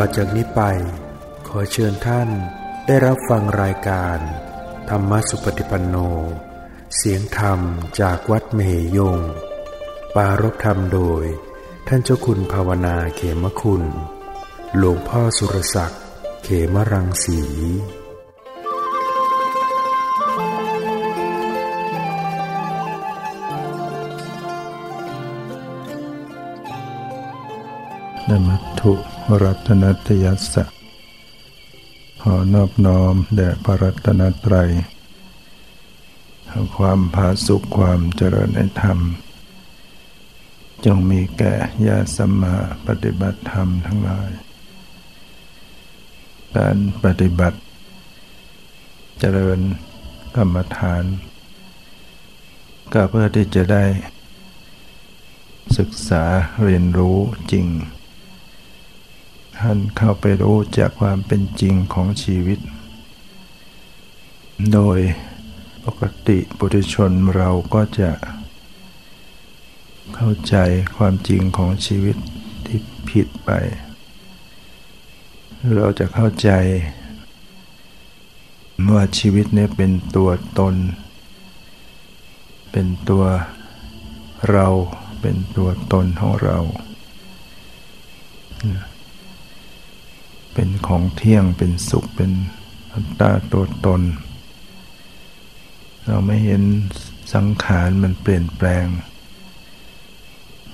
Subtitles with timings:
[0.00, 0.62] ต่อจากนี้ไป
[1.48, 2.28] ขอเชิญท่าน
[2.86, 4.18] ได้รับฟังรายการ
[4.90, 5.96] ธรรมสุปฏิปันโน
[6.96, 7.60] เสียงธรรม
[8.00, 8.60] จากวัดเม
[8.94, 9.18] หยง
[10.14, 11.24] ปารบธรรมโดย
[11.88, 13.82] ท่านเจ้าคุณภาวนาเขมคุณ
[14.76, 16.02] หลวงพ่อสุรศักดิ์
[16.44, 17.40] เขมรังสี
[28.28, 30.64] นมัตถุ รัตนัตยัสสะ
[32.22, 34.70] ขอนอบน้อมแด่พระรัตนตรัย
[36.76, 38.98] ความผาสุขความเจริญในธรรม
[40.84, 41.54] จงมีแก่
[41.86, 44.30] ญาสัมมาปฏิบัติธรรมทั้งหลาย
[46.56, 47.58] การปฏิบัติ
[49.18, 49.58] เจริญ
[50.36, 51.04] กรรมฐาน
[52.92, 53.84] ก็เพื่อที่จะได้
[55.78, 56.24] ศึกษา
[56.64, 57.16] เรียนรู้
[57.52, 57.66] จริง
[59.58, 62.58] ท่านเข้าไปรู้จากความเป็นจริงของชีวิต
[64.72, 64.98] โดย
[65.84, 68.10] ปกติปุถุชนเราก็จะ
[70.14, 70.56] เข้าใจ
[70.96, 72.16] ความจริงของชีวิต
[72.66, 72.78] ที่
[73.08, 73.50] ผิดไป
[75.76, 76.50] เราจะเข้าใจ
[78.92, 80.74] ว่าชีวิตนี้เป็นตัวตน
[82.70, 83.24] เป็นตัว
[84.50, 84.68] เรา
[85.20, 86.58] เป็นตัวตนของเรา
[90.60, 92.32] เป็นของเที่ยงเป็นสุขเป็น
[92.92, 94.02] อัตตาตัวตน
[96.06, 96.62] เราไม่เห็น
[97.34, 98.86] สังขารมันเปลี่ยนแปลง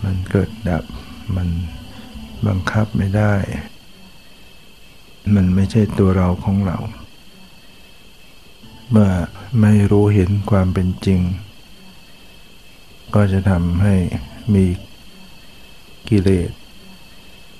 [0.04, 0.84] มันเกิดดับ
[1.36, 1.48] มัน
[2.46, 3.34] บังคับไม่ได้
[5.34, 6.78] มันไม่ใช่ตัวเราของเรา
[8.90, 9.10] เมื่อ
[9.60, 11.20] ไม่รู้เห็นความเป็นจริง
[13.14, 13.94] ก็จะทำให้
[14.54, 14.64] มี
[16.08, 16.50] กิเลส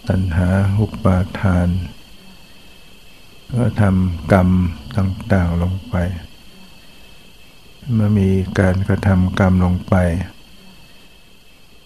[0.09, 0.49] ตัณหา
[0.81, 1.69] อุปาทาน
[3.57, 4.49] ก็ทำกรรม
[4.97, 5.97] ต่าง ๆ ลงไป
[7.93, 9.95] เมื่อมีการกระทำกรรมลงไป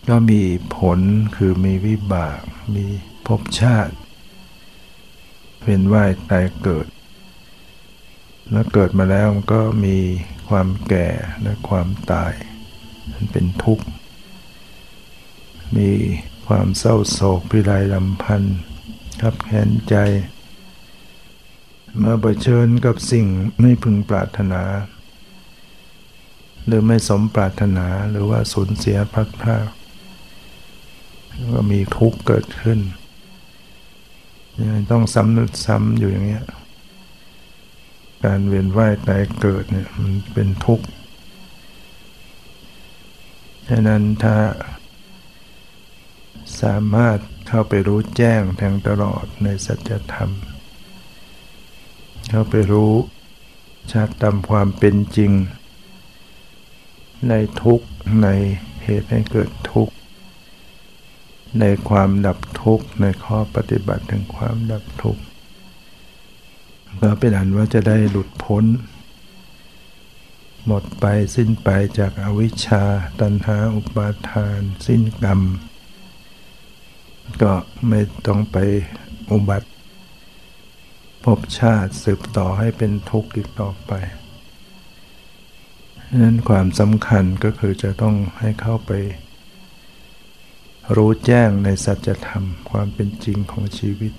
[0.09, 0.43] ก็มี
[0.77, 1.01] ผล
[1.37, 2.41] คือมีวิบาก
[2.77, 2.87] มี
[3.27, 3.95] ภพชาติ
[5.62, 6.87] เป็นว่ายตายเกิด
[8.50, 9.97] แล้วเกิดมาแล้วก็มี
[10.49, 11.09] ความแก่
[11.43, 12.33] และความตาย
[13.12, 13.87] มันเป็นทุกข์
[15.77, 15.91] มี
[16.47, 18.59] ความเศร้าโศกพิไรลำพันธ์
[19.21, 19.97] ขับแค้นใจ
[22.03, 23.26] มาเผชิญกับสิ่ง
[23.60, 24.62] ไม่พึงปรารถนา
[26.66, 29.66] หรือไม่สมปรารถนาหรือว่าสูญเสียพัดพลาด
[31.54, 32.81] ก็มีทุกข์เกิดขึ้น
[34.91, 36.47] ต้องซ้ำนึกซ้ำอยู่อย่างเงี้ย
[38.25, 40.87] การเวียนว่ายตายเกิดเนี่ยมันเป็นทุกข์
[43.69, 44.37] ฉะนั้นถ้า
[46.62, 47.19] สามารถ
[47.49, 50.31] เข้าไปรู้แจ้งแทงตลอดในสัจธรรม
[52.28, 52.93] เข้าไปรู้
[53.93, 55.33] ชัดตามความเป็นจริง
[57.28, 57.81] ในทุก
[58.22, 58.28] ใน
[58.84, 59.94] เหตุให้เกิดทุกข์
[61.61, 65.22] ในความดับทุกข์ ในข้อปฏิบัติถึงความดับทุกข์
[67.03, 68.65] ก็เป็นอันว่าจะได้หลุดพ้น
[70.67, 71.69] หมดไปสิ้นไป
[71.99, 72.84] จากอวิชชา
[73.21, 75.41] ตัณหาอุปาทาน สิ้นกรรม
[77.43, 77.53] ก็
[77.88, 78.56] ไม่ต้องไป
[79.33, 79.69] อุบัติ
[81.25, 83.93] ภพชาติสืบต่อให้เป็นทุกข์อีกต่อไป
[86.17, 88.93] นั้นความสำคัญก็คือจะต้องให้เข้าไป
[90.97, 94.12] รู้แจ้งในสัจธรรมความเป็นจริงของชีวิต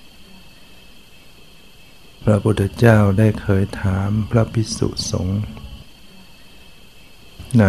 [2.24, 5.40] พระพุทธเจ้าได้เคยถามพระภิกษุสงฆ์
[7.60, 7.64] ใน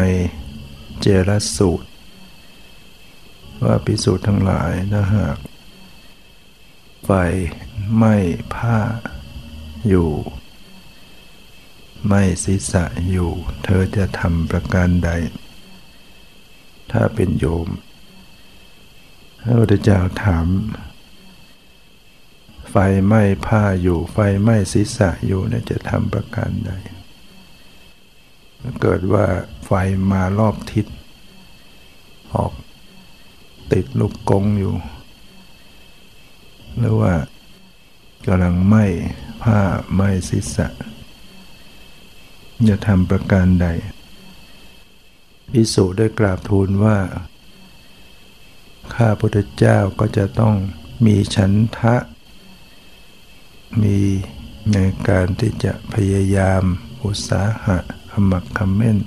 [1.01, 1.89] เจรสูตร
[3.63, 5.37] ว่าภิกษุทั้งหลายนะหาก
[7.05, 7.11] ไฟ
[7.95, 8.15] ไหม่
[8.55, 8.77] ผ้า
[9.89, 10.09] อยู่
[12.07, 13.31] ไม่ศีรษะอยู่
[13.63, 15.09] เธอจะทำประการใด
[16.91, 17.67] ถ้าเป็นโยม
[19.41, 20.47] พระพุทธเจ้าถาม
[22.69, 22.75] ไฟ
[23.05, 26.71] ไหม้ผ้าอยู่ ไฟไหม้ศีรษะอยู่เนี่ยจะทำประการใด
[28.81, 29.25] เกิดว่า
[29.65, 29.71] ไฟ
[30.11, 30.85] มารอบทิศ
[32.33, 32.53] ออก
[33.73, 34.75] ติดลูกกงอยู่
[36.77, 37.13] หรือว่า
[38.27, 38.85] กำลังไหม้
[39.41, 39.61] ผ้า
[39.95, 40.67] ไม่ศีรษะ
[42.69, 43.67] จะทำประการใด
[45.51, 46.97] พิสุได้กราบทูลว่า
[48.93, 50.55] ข้าพุทธเจ้าก็จะต้อง
[51.05, 51.95] มีฉันทะ
[53.81, 53.97] มี
[54.73, 54.77] ใน
[55.09, 56.63] การที่จะพยายาม
[57.03, 57.77] อุตสาหะ
[58.11, 58.97] ขมักขม้น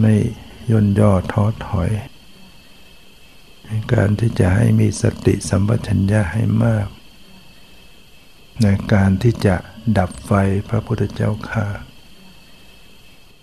[0.00, 0.14] ไม่
[0.70, 1.90] ย่นย่อท้อถอย
[3.64, 6.86] ในการที่จะให้มีสติสัมปชัญญะให้มาก
[8.62, 9.56] ในการที่จะ
[9.98, 10.32] ดับไฟ
[10.68, 11.66] พระพุทธเจ้าข่า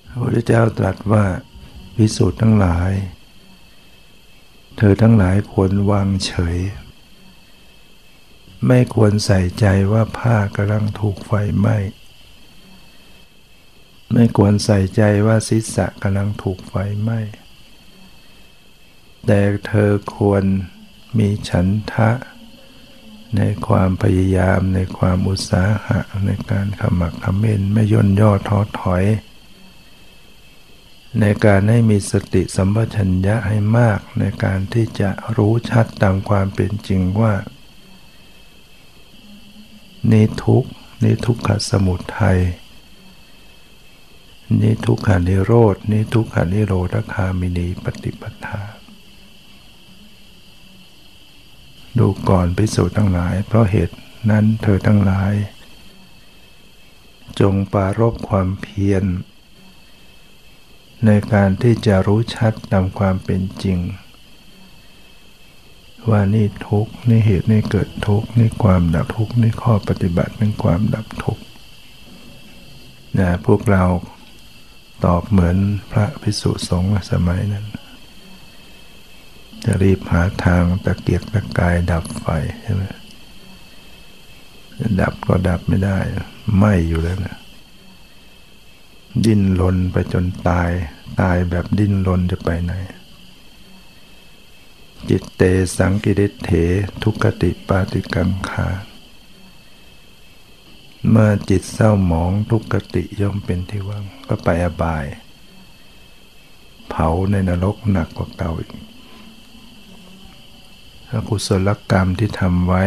[0.08, 1.26] พระพุทธเจ้าตรัสว่า
[1.98, 2.92] วิสูตรทั้งหลาย
[4.78, 6.58] เธอทั้งหลายควรวางเฉย
[8.68, 11.78] ไม่ควรใส่ใจว่าผ้ากำลังถูกไฟไหม้
[14.14, 17.20] ไม่ควรใส่ใจว่าศีรษะกำลังถูกไฟไหม้
[19.26, 20.44] แต่เธอควร
[21.18, 22.10] มีฉันทะ
[23.38, 29.04] ในความพยายามในความอุตสาหะในการขมักขม้นไม่ย่นย่อท้อถอย
[31.20, 37.34] ในการให้มีสติสัมปชัญญะให้มากในการที่จะรู้ชัดตามความเป็นจริงว่า
[40.12, 40.64] นี่ทุก
[41.04, 42.40] นี่ทุกขสมุทัย
[44.62, 48.62] นี่ทุกขานิโรดนี่ทุกขานิโรธคามินีปฏิปทา
[52.00, 53.98] ดูก่อนพิสูจน์ทั้งหลาย เพราะเหตุ
[54.30, 55.34] นั้นเธอทั้งหลาย
[57.40, 59.04] จงปารบความเพียร
[61.06, 63.80] ในการที่จะรู้ชัดตามความเป็นจริง
[66.10, 71.40] ว่านี่ทุกนี่เหตุนี่เกิดทุกนี่ความดับทุกนี่ข้อปฏิบัติเป็นความดับทุก
[73.20, 73.84] นะพวกเรา
[75.06, 75.58] ตอบเหมือน
[75.92, 77.66] พระภิกษุสงฆ์สมัยนั้น
[79.64, 82.26] จะรีบหาทางตะเกียกตะกายดับไฟ
[82.62, 82.84] ใช่ไหม
[85.02, 85.98] ดับก็ดับไม่ได้
[86.56, 87.38] ไหมอยู่แล้วนะ
[89.26, 90.72] ดิ้นรนไปจนตาย
[91.22, 92.74] ตายแบบดิ้นรนจะไปไหน
[95.10, 95.42] จิตเต
[95.78, 96.50] สังกิริเถ
[97.02, 98.68] ทุกติปาติกังขา
[101.10, 105.06] เมื่อจิตเศร้าหมองทุกขติย่อมเป็นที่ว่างก็ไปอบาย
[106.90, 108.72] เผาในนรกหนักกว่าเก่าอีก
[111.14, 112.84] อกุศลกรรมที่ทำไว้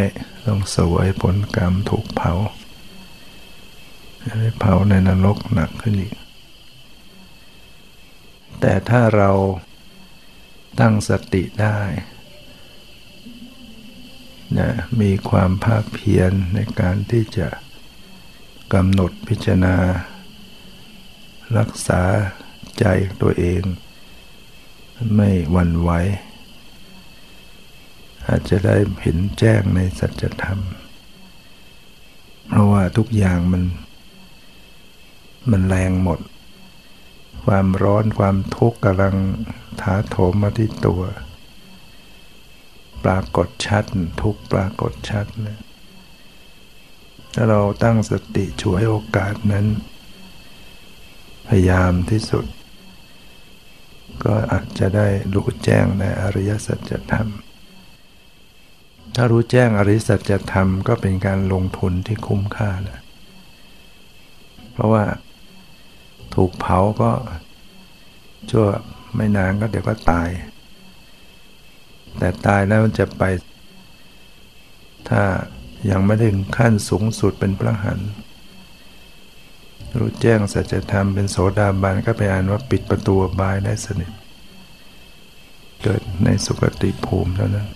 [0.46, 2.32] ต้องสวยผลกรรมถูกเผา
[4.58, 6.14] เผาในนรกหนักขึ้นอีก
[8.60, 9.30] แต่ถ้าเรา
[10.80, 11.78] ตั้งสติได้
[14.58, 14.70] นะ
[15.00, 17.48] มีความภาคเพียรในการที่จะ
[18.72, 19.76] กำหนดพิจารณา
[21.58, 22.02] รักษา
[22.78, 22.84] ใจ
[23.22, 23.62] ตัวเอง
[25.14, 25.90] ไม่หวั่นไหว
[28.28, 30.60] อาจจะได้เห็นแจ้งในสัจธรรม
[32.48, 33.62] เพราะว่าทุกอย่างมัน
[35.50, 36.20] มันแรงหมด
[37.44, 39.14] ความร้อนความทุกข์กำลัง
[39.80, 41.02] ถาโถมมาที่ตัว
[43.04, 43.84] ปรากฏชัด
[44.22, 45.58] ทุกปรากฏชัดเลย
[47.34, 49.66] ถ้าเราตั้งสติช่วยโอกาสนั้น
[51.48, 52.46] พยายามที่สุด
[54.24, 57.28] ก็อาจจะได้รู้แจ้งในอริยสัจธรรม
[59.16, 63.00] ถ้ารู้แจ้งอริสัจธรรมก็เป็นการลงทุนที่คุ้มค่าแล้ว
[64.72, 65.04] เพราะว่า
[66.34, 67.10] ถูกเผาก็
[68.50, 68.66] ชั่ว
[69.16, 70.28] ไม่นานก็เดี๋ยวก็ตาย
[72.18, 73.22] แต่ตายแล้วจะไป
[75.08, 75.22] ถ้า
[75.90, 78.00] ยังไม่ถึงขั้นสูงสุดเป็นพระหัน
[79.98, 84.12] รู้แจ้งสัจธรรมเป็นโสดาบันก็ไปอ่านว่าปิดประตูบายได้สนิท
[85.82, 87.68] เกิดในสุคติภูมิเท่านั้น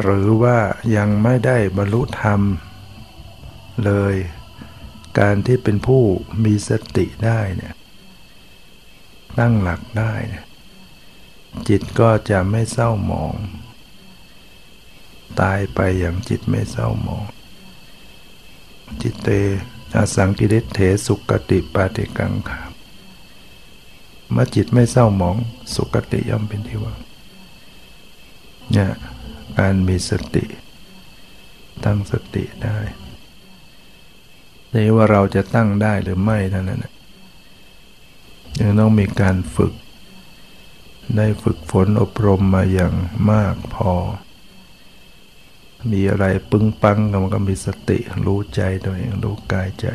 [0.00, 0.58] หรือว่า
[0.96, 2.40] ยังไม่ได้บรรลุธรรม
[3.84, 4.14] เลย
[5.18, 6.02] การที่เป็นผู้
[6.44, 7.74] มีสติได้เนี่ย
[9.38, 10.44] ตั้งหลักได้เนี่ย
[11.68, 13.34] จิตก็จะไม่เศร้าหมอง
[15.40, 17.24] ตายไปอย่างจิตไม่เศร้าหมอง
[19.02, 19.28] จิตเต
[19.94, 22.60] อาสังกิริเถสุกติปาติกังขา
[24.32, 25.36] เมื่อจิตไม่เศร้าหมอง
[25.74, 26.98] สุกติย่อมเป็นที่ว่าง
[28.72, 28.92] เนี่ย
[29.58, 30.44] การมีสติ
[31.84, 32.78] ตั้งสติได้
[34.74, 36.84] นี่ว่าเราจะตั้งได้หรือไม่เท่านั้น
[38.60, 39.72] ยังต้องมีการฝึก
[41.16, 42.94] ได้ฝึกฝนอบรมมาอย่าง
[43.30, 43.92] มากพอ
[45.92, 49.86] มีอะไรปึ้งปังมันก็มีสติรู้ใจตัวเองรู้กายใจ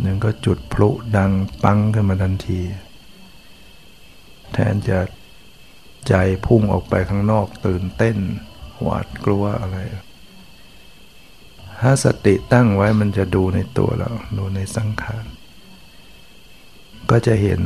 [0.00, 2.60] หนึ่งก็จุดพลุดังปังขึ้นมาทันที
[4.52, 4.98] แทนจะ
[6.08, 6.14] ใจ
[6.46, 8.16] พุ่งออกไปข้างนอกตื่นเต้น
[8.82, 9.78] หวาดกลัวอะไร
[11.80, 15.24] ถ้าสติตั้งไว้มันจะดูในตัวเรา ดูในสังขาร
[17.10, 17.60] ก็จะเห็น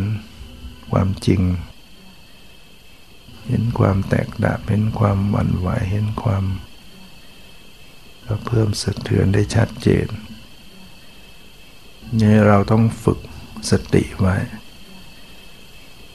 [0.93, 1.41] ความจริง
[3.49, 6.45] เห็นความแตกดับ เห็นความหวั่นไหว เห็นความ
[8.27, 10.09] ก็เพิ่มสะเทือนได้ชัดเจน
[12.21, 13.21] นี่เราต้องฝึก
[13.71, 14.37] สติไว้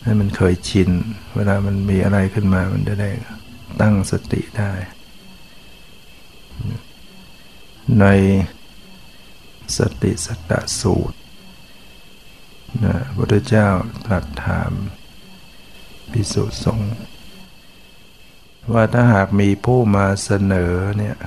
[0.05, 0.89] ให้มันเคยชิน
[1.35, 3.09] เวลามันมีอะไรขึ้นมามันจะได้
[3.81, 4.71] ตั้งสติได้
[7.99, 8.05] ใน
[9.77, 11.17] สติสัตตสูตร
[12.85, 13.67] นะพระพุทธเจ้า
[14.05, 14.71] ตรัสถาม
[16.11, 16.93] พิสุสงฆ์
[18.73, 21.17] ว่าถ้าหากมีผู้มาเสนอเนี่ย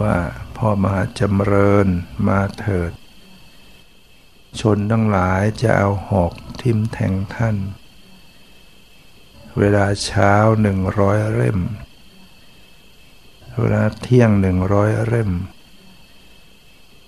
[0.00, 0.16] ว่า
[0.56, 1.86] พ่อมหาจำเริญ
[2.28, 2.92] มาเถิด
[4.60, 6.32] ชนทั้งหลายจะเอาหอก
[6.62, 7.56] ทิมแทงท่าน
[9.58, 10.32] เวลาเช้า
[10.62, 11.58] หนึ่งร้อยเล่ม
[13.58, 15.30] เวลาเที่ยงหนึ่งร้อยเล่ม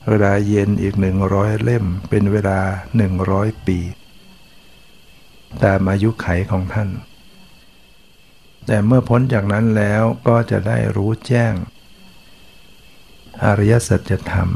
[0.09, 2.61] เวลาเย็นอีกหนึ่งร้อยเล่ม เป็นเวลา
[2.97, 3.79] หนึ่งร้อยปี
[5.65, 6.91] ตามอายุไขของท่าน
[8.67, 11.53] แต่เมื่อพ้นจากนั้นแล้วก็จะได้รู้แจ้ง
[13.45, 14.51] อริยสัจธรรม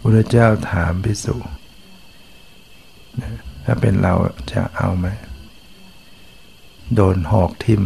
[0.00, 1.36] พระเจ้าถามพิสุ
[3.64, 4.14] ถ้าเป็นเรา
[4.52, 5.06] จะเอาไหม
[6.94, 7.82] โดนหอกทิม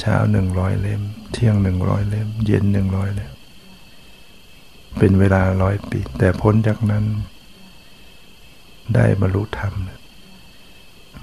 [0.00, 3.32] เช้าหนึ่งร้อยเล่ม เที่ยงหนึ่งร้อยเล่ม เย็นหนึ่งร้อยเล่ม
[4.98, 7.04] เป็นเวลาร้อยปี แต่พ้นจากนั้น
[8.94, 9.72] ได้บรรลุธรรม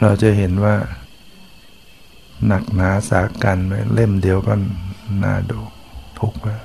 [0.01, 0.75] เราจะเห็นว่า
[2.47, 4.53] หนักหนาสากันไหมเล่มเดียวก็
[5.23, 5.59] น่าดู
[6.19, 6.63] ทุกข์แล้ว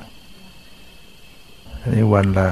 [1.81, 2.49] อันนี้วันละ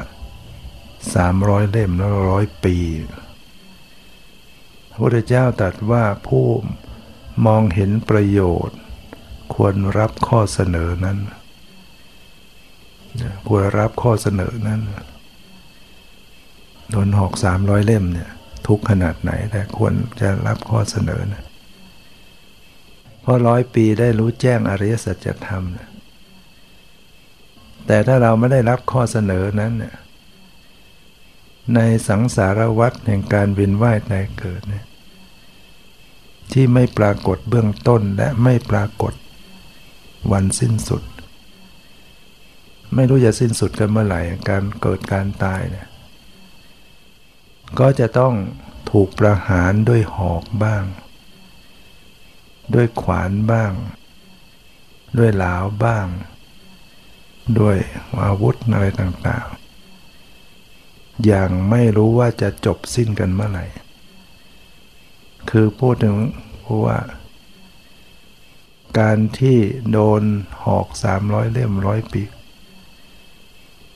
[1.15, 2.77] สามร้อยเล่มแล้วร้อยปี
[4.91, 6.47] พระพุทธเจ้าตรัสว่าผู้
[7.47, 8.79] มองเห็นประโยชน์
[9.55, 11.19] ควรรับข้อเสนอนั้น
[13.49, 14.81] ควรรับข้อเสนอนั้น
[16.91, 18.31] โดนหอกสามร้อยเล่มเนี่ย
[18.67, 21.45] ทุกขนาดไหนแต่ควรจะรับข้อเสนอนะ
[23.21, 25.89] เพราะร้อยปีได้รู้แจ้งอริยสัจธรรมนะ
[27.87, 29.95] แต่ถ้าเราไม่ได้รับข้อเสนอนั้นเนี่ย
[31.75, 34.87] ในสังสารวัฏแห่งการเวียนว่ายตายเกิดเนี่ย
[36.53, 39.15] ที่ไม่ปรากฏเบื้องต้นและไม่ปรากฏ
[40.33, 41.03] วันสิ้นสุด
[42.95, 45.89] ไม่รู้จะสิ้นสุดกันเมื่อไหร่การเกิดการตายเนี่ย
[47.79, 48.35] ก็จะต้อง
[48.91, 50.85] ถูกประหารด้วยหอกบ้าง
[52.75, 53.73] ด้วยขวานบ้าง
[55.19, 56.07] ด้วยหลาวบ้าง
[57.59, 57.77] ด้วย
[58.23, 59.70] อาวุธอะไรต่างๆ
[61.27, 63.65] อย่างไม่รู้ว่าจะจบสิ้นกันเมื่อไหร่
[65.51, 66.17] คือพูดถึง
[66.73, 66.99] พราะว่า
[69.01, 69.59] การที่
[69.93, 70.23] โดน
[70.65, 72.23] หอกสามร้อยเล่มร้อยปี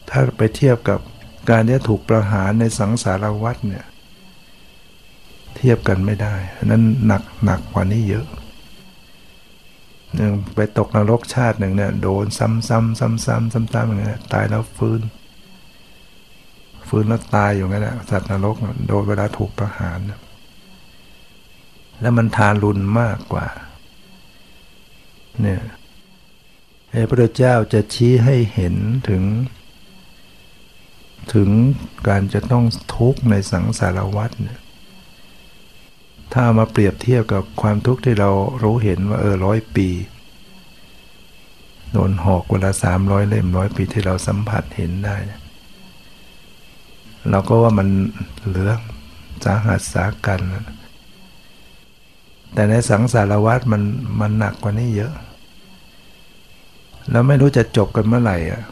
[0.09, 1.01] ถ้าไปเทียบกับ
[1.51, 3.85] การที่ถูกประหารในสังสารวัฏเนี่ย
[5.57, 8.27] เทียบกันไม่ได้ นั้นหนักหนักกว่านี้เยอะ
[10.15, 15.01] หนึ่งไปตกนรกชาติหนึ่งเนี่ยโดนซ้ำๆซ้ำๆซ้ำๆอย่างเงี้ยตายแล้วฟื้น
[16.95, 19.99] ฟื้นแล้วตายอยู่งั้นแหละสัตว์นรกโดนเวลาถูกประหาร
[22.01, 23.47] แล้วมันทารุณมากกว่า
[25.41, 25.63] เนี่ย
[26.91, 28.75] พระพุทธเจ้าจะชี้ให้เห็น
[29.09, 29.23] ถึง
[31.35, 31.49] ถึง
[32.09, 32.65] การจะต้อง
[32.97, 34.61] ทุกข์ในสังสารวัฏเนี่ย
[36.35, 38.31] ถ้ามาเปรียบเทียบกับความทุกข์ที่เรา
[38.63, 39.89] รู้เห็นว่าเออร้อยปี
[41.93, 47.89] โดนหอกเวลาสามร้อยเล่มร้อยปีที่เราสัมผัสเห็นได้เเราก็ว่ามัน
[48.47, 48.71] เหลือ
[49.45, 50.41] สาหัสสากัน
[52.55, 53.83] แต่ในสังสารวัฏมัน
[54.21, 55.13] มันหนักกว่านี้เยอะ
[57.11, 58.63] แล้วไม่รู้จะจบกันเมื่อไหร่อะ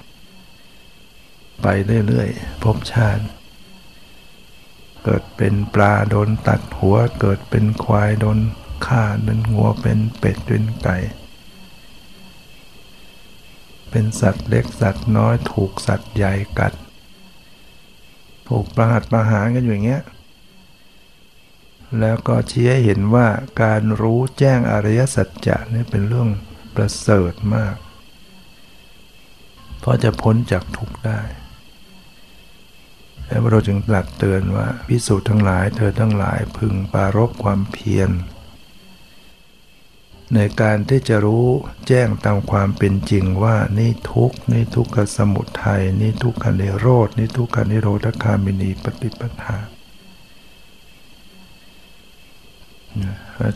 [1.62, 1.66] ไป
[2.06, 3.24] เรื่อยๆ พบชาติ
[5.04, 8.38] เกิดเป็นปลาโดนตัดหัว เกิดเป็นควายโดน
[8.86, 10.96] ฆ่าเป็นงัวเป็นเป็ดเป็นไก่
[13.90, 16.72] เป็นสัตว์เล็กสัตว์น้อยถูกสัตว์ใหญ่กัด
[18.48, 20.02] ถูกประหัตประหารกันอย่างเงี้ย
[22.00, 23.26] แล้วก็ชี้ให้เห็นว่า
[23.62, 26.28] การรู้แจ้งอริยสัจจะนี่เป็นเรื่อง
[26.74, 27.76] ประเสริฐมาก
[29.80, 31.20] เพราะจะพ้นจากทุกข์ได้
[33.26, 38.10] แล้วพระเราจึงตรัสเตือนว่าพิสูจน์ทั้งหลายเธอทั้งหลายพึงปารบความเพียร
[40.34, 41.46] ในการที่จะรู้
[41.88, 49.56] แจ้งตามความเป็นจริงว่านี่ทุกนี่ทุกขสมุทัยนี่ทุกขันิโรดนี่ทุกขันิโรธคามินีปฏิปทา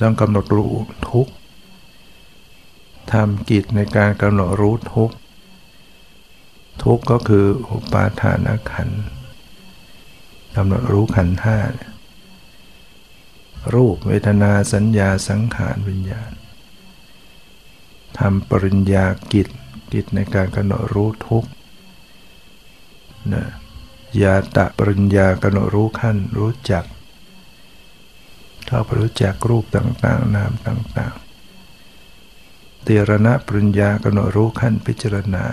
[0.03, 0.73] ต้องกำหนดรู้
[1.11, 1.29] ทุก
[3.13, 5.11] ทำกิจในการกำหนดรู้ทุก
[6.83, 8.91] ทุกก็คืออุปาทานขัน
[10.57, 11.59] กำหนดรู้ขันห้า
[13.75, 16.33] รูปเวทนาสัญญาสังขารวิญญาณ
[18.19, 19.49] ทำปริญญากิจ
[19.93, 21.45] กิจในการกำหนดรู้ทุก
[23.33, 23.45] นะ
[24.23, 26.85] ยาตะปริญญากำหนดรู้ขั้นรู้จัก
[28.67, 35.45] เข้าไปรู้จักรูปต่างๆ นามต่างๆเตรณะปริญญากำหนดรู้ขั้นพิจารณา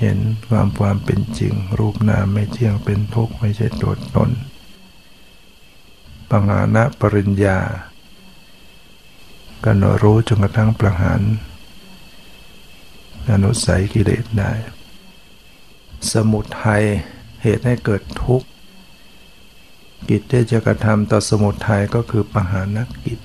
[0.00, 0.18] เห็น
[0.48, 4.30] ความความเป็นจริง รูปนามไม่เที่ยงเป็นทุกข์ไม่ใช่ตัวตน
[6.30, 7.58] ปังานะปริญญา
[9.66, 11.20] กำหนดรู้จนกระทั่งประหาร
[13.30, 14.52] อนุสัยกิเลสได้
[16.12, 16.84] สมุทัย
[17.42, 18.48] เหตุให้เกิดทุกข์
[20.08, 23.20] กิจที่จะกระทำต่อสมุทัยก็คือประหารนักกิจ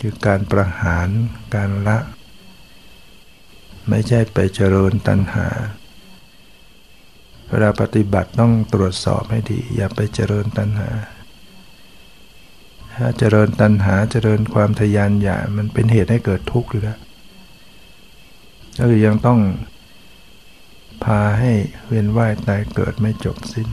[0.00, 1.08] คือการประหาร
[1.54, 1.98] การละ
[3.88, 5.48] ไม่ใช่ไปเจริญตัณหา
[7.48, 10.90] เวลาปฏิบัติต้องตรวจสอบให้ดี อย่าไปเจริญตัณหา
[13.00, 16.98] ถ้าเจริญตัณหาเจริญความทยานอยากมันเป็นเหตุให้เกิดทุกข์อยู่แล้ว
[18.78, 19.40] ก็คือยังต้อง
[21.04, 21.52] พาให้
[21.86, 23.68] เวียนว่ายตายเกิดไม่จบสิ้น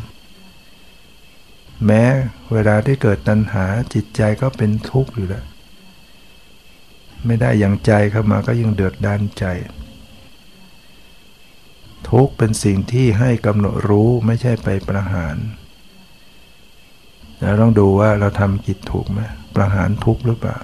[1.86, 2.04] แม้
[2.52, 5.46] เวลาที่เกิดตัณหาจิตใจก็เป็นทุกข์อยู่แล้ว
[7.26, 9.46] ไม่ได้อย่างใจเข้ามาก็ยังเดือดดานใจ
[12.10, 15.36] ทุกข์เป็นสิ่งที่ให้กำหนดรู้ไม่ใช่ไปประหาร
[17.42, 19.20] เราต้องดูว่าเราทำกิจถูกไหม
[19.56, 20.58] ประหารทุกข์หรือเปล่า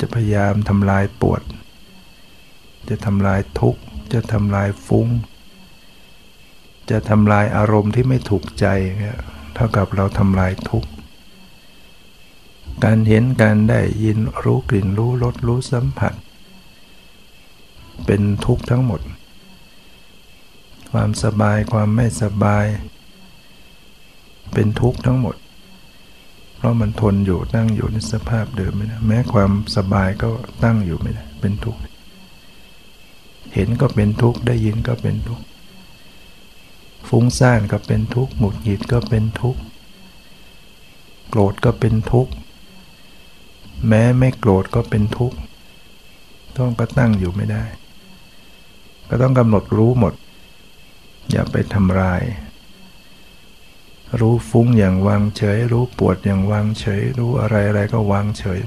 [0.00, 1.42] จะพยายามทำลายปวด
[2.88, 3.80] จะทำลายทุกข์
[4.12, 5.08] จะทำลายฟุ้ง
[6.90, 8.66] จะทำลายอารมณ์ที่ไม่ถูกใจ
[8.98, 9.18] เนี่ย
[9.54, 10.90] เท่ากับเราทำลายทุกข์
[12.84, 16.12] การเห็นการได้ยินรู้กลิ่นรู้รสรู้สัมผัส
[18.06, 19.00] เป็นทุกข์ทั้งหมด
[20.92, 22.66] ความสบายความไม่สบาย
[24.54, 25.36] เป็นทุกข์ทั้งหมด
[26.56, 30.30] เพราะมันทนอยู่ตั้งอยู่ในสภาพเดิมไม่ได้แม้ความสบายก็
[30.64, 31.80] ตั้งอยู่ไม่ได้ เป็นทุกข์
[33.54, 35.44] เห็นก็เป็นทุกข์ได้ยินก็เป็นทุกข์
[37.08, 39.60] ฟุ้งซ่านก็เป็นทุกข์หงุดหงิดก็เป็นทุกข์
[41.30, 42.32] โกรธก็เป็นทุกข์
[43.88, 45.36] แม้ไม่โกรธก็เป็นทุกข์
[46.56, 47.64] ต้องก็ตั้งอยู่ไม่ได้
[49.08, 50.14] ก็ต้องกำหนดรู้หมด
[51.30, 52.22] อย่าไปทำลาย
[54.18, 58.58] รู้ฟุ้งอย่างวางเฉย รู้ปวดอย่างวางเฉย รู้อะไรอะไรก็วางเฉย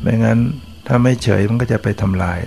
[0.00, 0.38] ไม่งั้น
[0.86, 2.38] ถ้าไม่เฉยมันก็จะไปทำลาย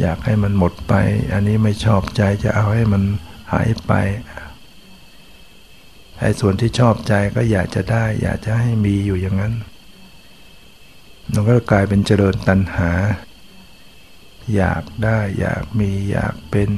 [0.00, 0.94] อยากให้มันหมดไป
[1.32, 3.02] อันนี้ไม่ชอบใจจะเอาให้มัน
[3.52, 3.92] หายไป
[6.20, 9.54] ไอ้ส่วนที่ชอบใจก็อยากจะได้ อยากจะให้มีอยู่อย่างนั้น
[11.32, 12.90] มันก็กลายเป็นเจริญตัณหา
[14.56, 16.70] อยากได้อยากมีอยากเป็น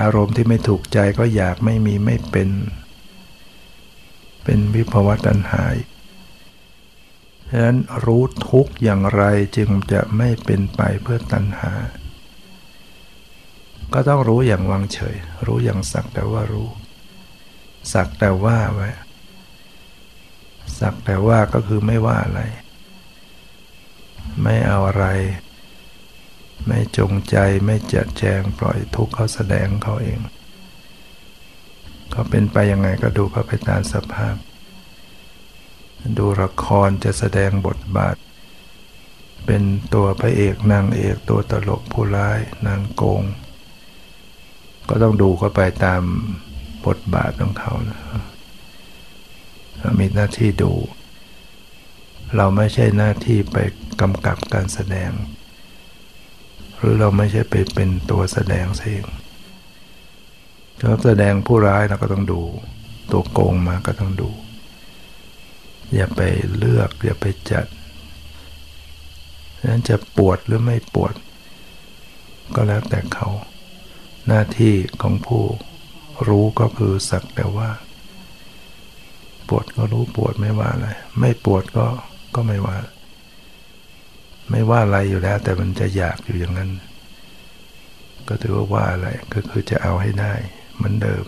[0.00, 2.50] อารมณ์ที่ไม่ถูกใจก็อยากไม่มีไม่เป็น
[4.44, 5.64] เป็นวิภวตัณหา
[7.50, 9.22] ฉะนั้นรู้ทุกอย่างไร
[9.56, 11.72] จึงจะไม่เป็นไปเพื่อตัณหา
[13.92, 16.68] ก็ต้องรู้อย่างวางเฉย รู้อย่างสักแต่ว่ารู้
[17.92, 18.90] สักแต่ว่าไว้
[20.80, 22.42] สักแต่ว่าก็คือไม่ว่าอะไร
[24.42, 25.06] ไม่เอาอะไร
[26.66, 30.18] ไม่จงใจไม่จัดแจงปล่อยทุกข์เขาแสดงเขาเอง
[32.10, 34.36] เขาเป็นไปยังไงก็ดูเขาไปตามสภาพ
[36.18, 38.16] ดูละครจะแสดงบทบาท
[39.46, 39.62] เป็น
[39.94, 43.22] ตัวพระเอกนางเอกตัวตลกผู้ร้ายนางโกง
[44.88, 46.02] ก็ต้องดูเขาไปตาม
[46.86, 47.98] บทบาทของเขานะ
[49.98, 50.72] มีหน้าที่ดู
[52.36, 53.56] เราไม่ใช่หน้าที่ไป
[54.00, 55.10] กำกับการแสดง
[56.78, 59.04] หรือเราไม่ใช่ไปเป็นตัวแสดงเอง
[60.80, 62.40] ถ้าแสดงผู้ร้ายเราก็ต้องดู
[63.12, 64.30] ตัวโกงมาก็ต้องดู
[65.94, 66.20] อย่าไป
[66.56, 67.66] เลือก อย่าไปจัด
[69.68, 71.14] นั้นจะปวดหรือไม่ปวด
[72.54, 73.28] ก็แล้วแต่เขา
[74.26, 75.44] หน้าที่ของผู้
[76.28, 77.70] รู้ก็คือสักแต่ว่า
[79.48, 80.88] ปวดก็รู้ปวดไม่ว่าอะไร
[81.20, 81.86] ไม่ปวดก็
[82.34, 82.76] ก็ไม่ว่า
[84.50, 86.70] ไม่ว่าอะไรอยู่แล้ว แต่มันจะอยากอยู่อย่างนั้น
[88.28, 90.34] ก็ถือว่าว่าอะไรก็คือจะเอาให้ได้
[90.74, 91.26] เหมือนเดิม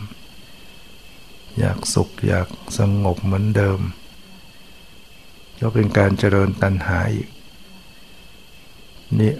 [1.58, 3.80] อยากสุขอยากสงบเหมือนเดิม
[5.60, 7.28] ก็เป็นการเจริญตัณหาอีก
[9.20, 9.34] นี่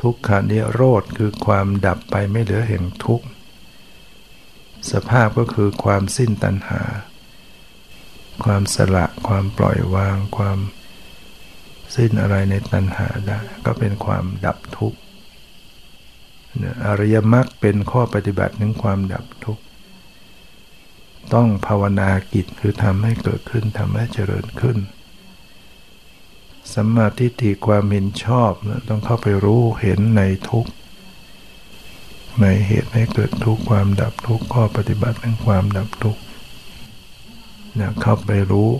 [0.00, 3.26] ทุกขานิโรธคือความดับไปไม่เหลือแห่งทุกข์
[4.92, 6.82] สภาพก็คือความสิ้นตัณหา
[8.44, 10.58] ความสละ ความปล่อยวาง ความ
[11.96, 14.98] สิ้นอะไรในตัณหาได้ ก็เป็นความดับทุกข์
[16.86, 19.62] อริยมรรคเป็นข้อปฏิบัติถึงความดับทุกข์
[21.34, 24.78] ต้องภาวนากิจคือทำให้เกิดขึ้นทำให้เจริญขึ้น
[26.74, 30.70] สัมมาทิฏฐิความเห็นชอบนะต้องเข้าไปรู้เห็นในทุกข์
[32.42, 36.20] ในเหตุให้เกิดทุกข์ความดับทุกข์ข้อปฏิบัติแห่งความดับทุกข์
[37.78, 38.70] นะเข้าไปรู้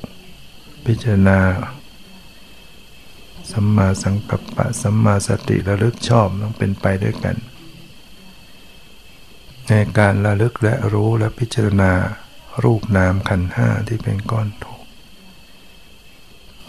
[0.87, 1.39] พิจารณา
[3.53, 7.37] สัมมาสังกัปปะ สัมมาสติระลึกชอบต้องเป็นไปด้วยกัน
[9.67, 11.93] ในการระลึกและรู้และพิจารณา
[12.65, 14.85] รูปนามขันห้าที่เป็นก้อนทุกข์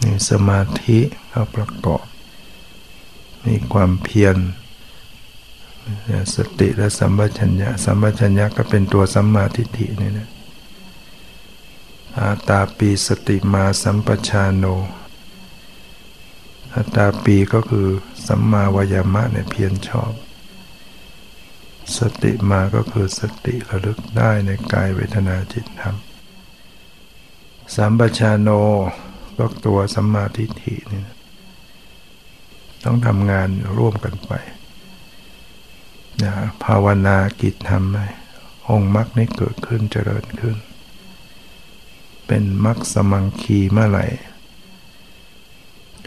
[0.02, 2.04] มีสมาธิเข้าประกอบ
[3.46, 4.36] มีความเพียร
[6.34, 10.28] สติและสัมปชัญญะสัมปชัญญะก็เป็นตัวสัมมาทิฏฐินี่นะ
[12.18, 14.64] อาตาปีสติมาสัมปชาโน
[16.80, 17.88] อัตตาปีก็คือ
[18.26, 20.12] สัมมาวายามะเนี่ยเพียรชอบ
[21.96, 25.96] สติมาก็คือสติระลึกได้ในกายเวทนาจิตธรรม
[27.74, 28.48] สัมปชาโน
[29.38, 31.04] ก็ตัวสัมมาทิฏฐินี่
[32.84, 34.32] ต้องทำงานร่วมกันไป
[36.22, 36.32] นะ
[36.64, 38.06] ภาวนากิจทำให้
[38.68, 40.56] องค์มรรคนี้เกิดขึ้นเจริญขึ้น
[42.26, 44.06] เป็นมรรคสมังคีเมื่อไหร่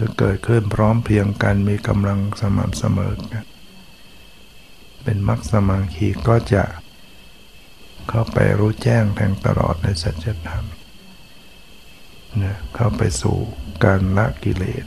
[0.02, 3.46] จะเกิดขึ้นพร้อมเพียงกันมีกำลังสม่ำเสมอกัน
[5.04, 6.64] เป็นมรรคสมังคีก็จะ
[8.10, 10.66] เข้าไปรู้แจ้งแทงตลอดในสัจธรรม
[12.42, 13.38] นะเข้าไปสู่
[13.84, 14.86] การละกิเลส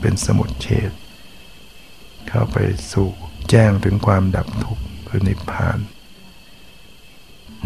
[0.00, 0.92] เป็นสมุทเฉด
[2.28, 2.58] เข้าไป
[2.92, 3.08] สู่
[3.50, 5.78] แจ้งถึงความดับทุกข์คือนิพพาน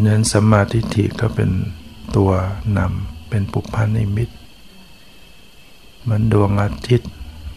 [0.00, 1.50] เน้นสมาธิฏฐิก็เป็น
[2.16, 2.30] ตัว
[2.78, 4.30] นำเป็นปุพันิมิต
[6.08, 7.10] มันดวงอาทิตย์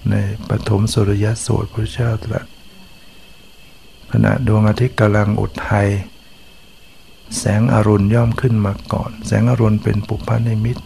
[0.10, 0.16] ใน
[0.50, 2.46] ปฐมสุริยสูตรพระเจ้าตรัส
[4.12, 5.90] ขณะดวงอาทิตย์กำลังอุทัย
[7.38, 10.78] แสงอรุณย่อมขึ้นมาก่อน แสงอรุณเป็นปุพนิมิต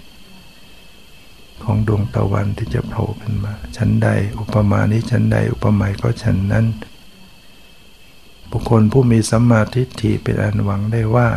[1.64, 6.66] ของดวงตะวันที่จะโผล่ขึ้นมา ชั้นใดอุปมานี้ชั้นใดอุปไมยก็ชั้นนั้น
[8.52, 11.30] บุคคลผู้มีสัมมาทิฏฐิเป็นอันหวังได้ว่า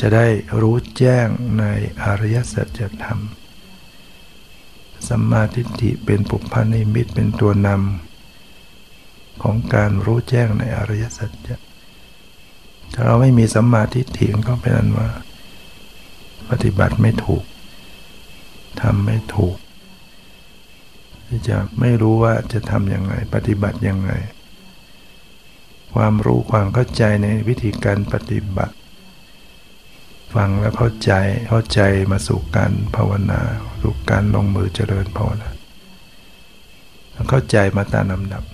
[0.00, 0.26] จะได้
[0.60, 1.26] รู้แจ้ง
[1.58, 1.64] ใน
[2.02, 3.20] อริยสัจธรรม
[5.08, 11.30] สัมมาทิฏฐิเป็นปุพพานิมิตเป็นตัวนำของการรู้แจ้งในอริยสัจ
[12.92, 15.08] ถ้าเราไม่มีสัมมาทิฏฐิก็เป็นอันว่า
[16.50, 17.44] ปฏิบัติไม่ถูก
[18.80, 19.56] ทำไม่ถูก
[21.26, 24.12] ที่จะไม่รู้ว่าจะทำยังไง ปฏิบัติยังไง
[25.94, 28.74] ความรู้ความเข้าใจในวิธีการปฏิบัติ
[30.34, 31.12] ฟังแล้วเข้าใจ
[31.48, 33.40] เข้าใจมาสู่การภาวนา
[33.82, 35.48] สู่การลงมือเจริญภาวนา
[37.30, 38.44] เข้าใจมาตามลำดับ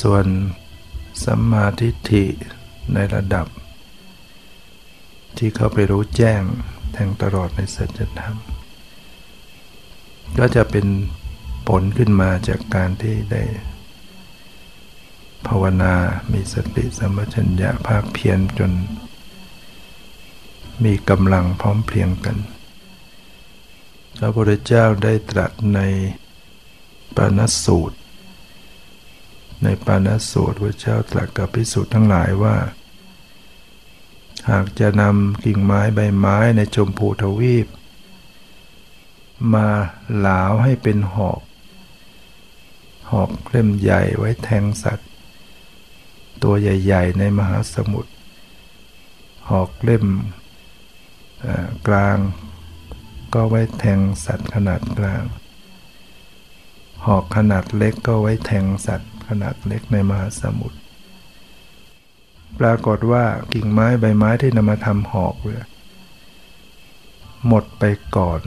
[0.00, 0.26] ส่วน
[1.24, 2.24] สัมมาทิฏฐิ
[2.94, 3.46] ในระดับ
[5.38, 6.42] ที่เขาไปรู้แจ้ง
[6.92, 8.36] แทงตลอดในสัจธรรม
[10.38, 10.86] ก็จะเป็น
[11.68, 13.42] ผลขึ้นมาจากการที่ได้
[15.46, 15.94] ภาวนา
[16.32, 18.72] มีสติสัมปชัญญะภาคเพียรจน
[20.84, 22.36] มีกำลังพร้อมเพรียงกัน
[24.18, 25.80] พระพุทธเจ้าได้ตรัสใน
[27.16, 27.98] ปาณสูตร
[29.62, 32.56] ในปาณสูตรพระเจ้าตรัสกับพิสุทธ์ทั้งหลายว่า
[34.50, 37.66] หากจะนำกิ่งไม้ใบไม้ในชมพูทวีป
[39.54, 39.68] มา
[40.20, 41.40] หลาวให้เป็นหอก
[43.12, 45.08] หอกเล่มใหญ่ไว้แทงสัตว์
[46.42, 48.12] ตัวใหญ่ ๆ ในมหาสมุทร
[49.50, 50.04] หอกเล่ม
[51.88, 52.18] กลาง
[53.34, 55.22] ก็ไว้แทงสัตว์ขนาดกลาง
[57.06, 60.78] หอกขนาดเล็กก็ไว้แทงสัตว์ขนาดเล็กในมหาสมุทร
[62.58, 63.24] ปรากฏว่า
[63.54, 65.58] กิ่งไม้ใบไม้ที่นำมาทำหอกเลย
[67.48, 67.84] หมดไป
[68.16, 68.42] ก่อน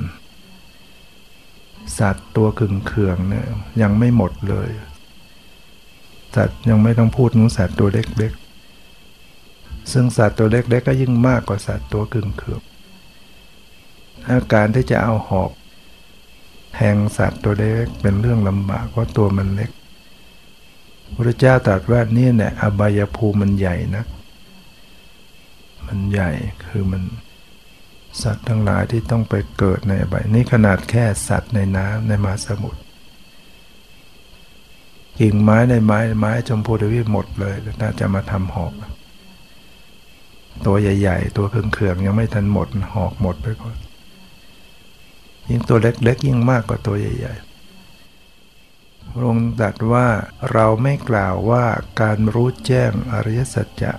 [1.99, 3.45] สัตว์ตัวขึงเขืองเนี่ย
[3.81, 4.69] ยังไม่หมดเลย
[6.35, 12.61] สัตว์ยังไม่ต้องพูดนู้สัตว์ตัวเล็กๆซึ่งสัตว์ตัวเล็กๆก็ยิ่งมากกว่าสัตว์ตัวขึงเขือง
[14.29, 15.51] อาการที่จะเอาหอก
[16.73, 19.71] แทงสัตว์ตัวเล็กเป็นเรื่องลำบากเพราะตัวมันเล็ก
[21.15, 24.03] พระเจ้าตรัสว่านี่เนี่ยอบายภูมิมันใหญ่นะ
[25.87, 26.31] มันใหญ่
[26.65, 27.03] คือมัน
[28.21, 32.81] สัตว์ทั้งหลายที่ต้องไปเกิดในอบายนี่ขนาดแค่สัตว์ในน้ำในมหาสมุทร
[35.19, 38.73] กิ่งไม้ในไม้ไม้ชมพูทวีปหมดเลยน่าจะมาทำหอก
[40.65, 43.75] ตัวใหญ่ ๆ ตัวเครื่องๆยังไม่ทันหมดหอกหมดไปก่อน
[45.49, 50.07] ยิ่งตัวเล็กๆยิ่งมากกว่าตัวใหญ่ๆ พระองค์ตรัสว่า
[50.51, 51.65] เราไม่กล่าวว่า
[52.01, 53.93] การรู้แจ้งอริยสัจจะ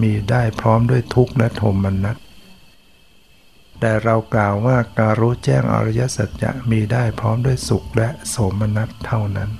[0.00, 2.16] มีได้พร้อมด้วยทุกข์และโทมนัส
[3.80, 9.50] แต่เรากล่าวว่าการรู้แจ้งอริยสัจจะมีได้พร้อมด้วยสุขและโสมนัสเท่านั้น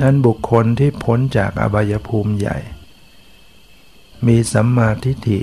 [0.00, 2.58] นั้นบุคคลที่พ้นจากอบายภูมิใหญ่
[4.26, 5.40] มีสัมมาทิฏฐิ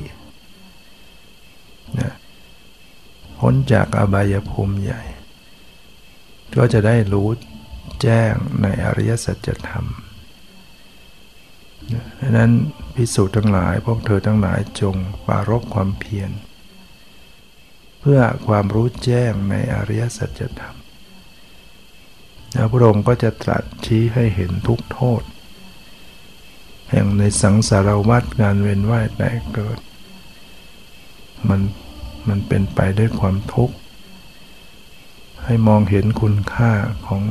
[2.00, 2.14] นะ
[3.38, 5.02] พ้นจากอบายภูมิใหญ่
[6.56, 7.30] ก็จะได้รู้
[8.02, 9.86] แจ้งในอริยสัจธรรม
[12.20, 12.52] ดังนั้น
[12.96, 14.96] พิสูจน์ทั้งหลายพวกเธอทั้งหลายจง
[15.26, 16.32] ปารบความเพียร
[18.00, 20.78] เพื่อความรู้แจ้งในอริยสัจธรรม
[22.72, 25.24] พระองค์ก็จะตรัสชี้ให้เห็นทุกโทษ
[26.92, 29.80] แห่งในสังสารวัฏงานเวียนว่ายแต่เกิด
[31.50, 31.62] มัน
[32.30, 33.76] มันเป็นไปด้วยความทุกข์
[35.46, 36.72] ให้มองเห็นคุณค่า
[37.08, 37.24] ของ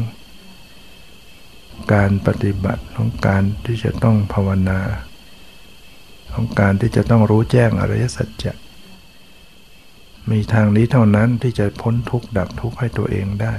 [1.93, 4.81] การปฏิบัติของการที่จะต้องภาวนา
[6.33, 8.53] ของการที่จะต้องรู้แจ้งอริยสัจจะ
[10.31, 13.55] มีทางนี้เท่านั้นที่จะพ้นทุกข์ดับทุกข์ให้ตัวเองได้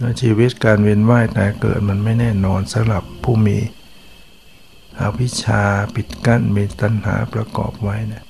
[0.00, 3.58] และชีวิตการเวียนว่ายตายเกิดมันไม่แน่นอนสำหรับผู้มี
[5.00, 5.62] อวิชชา
[5.94, 8.24] ปิดกั้นมีตัณหาประกอบไว้เนี่ย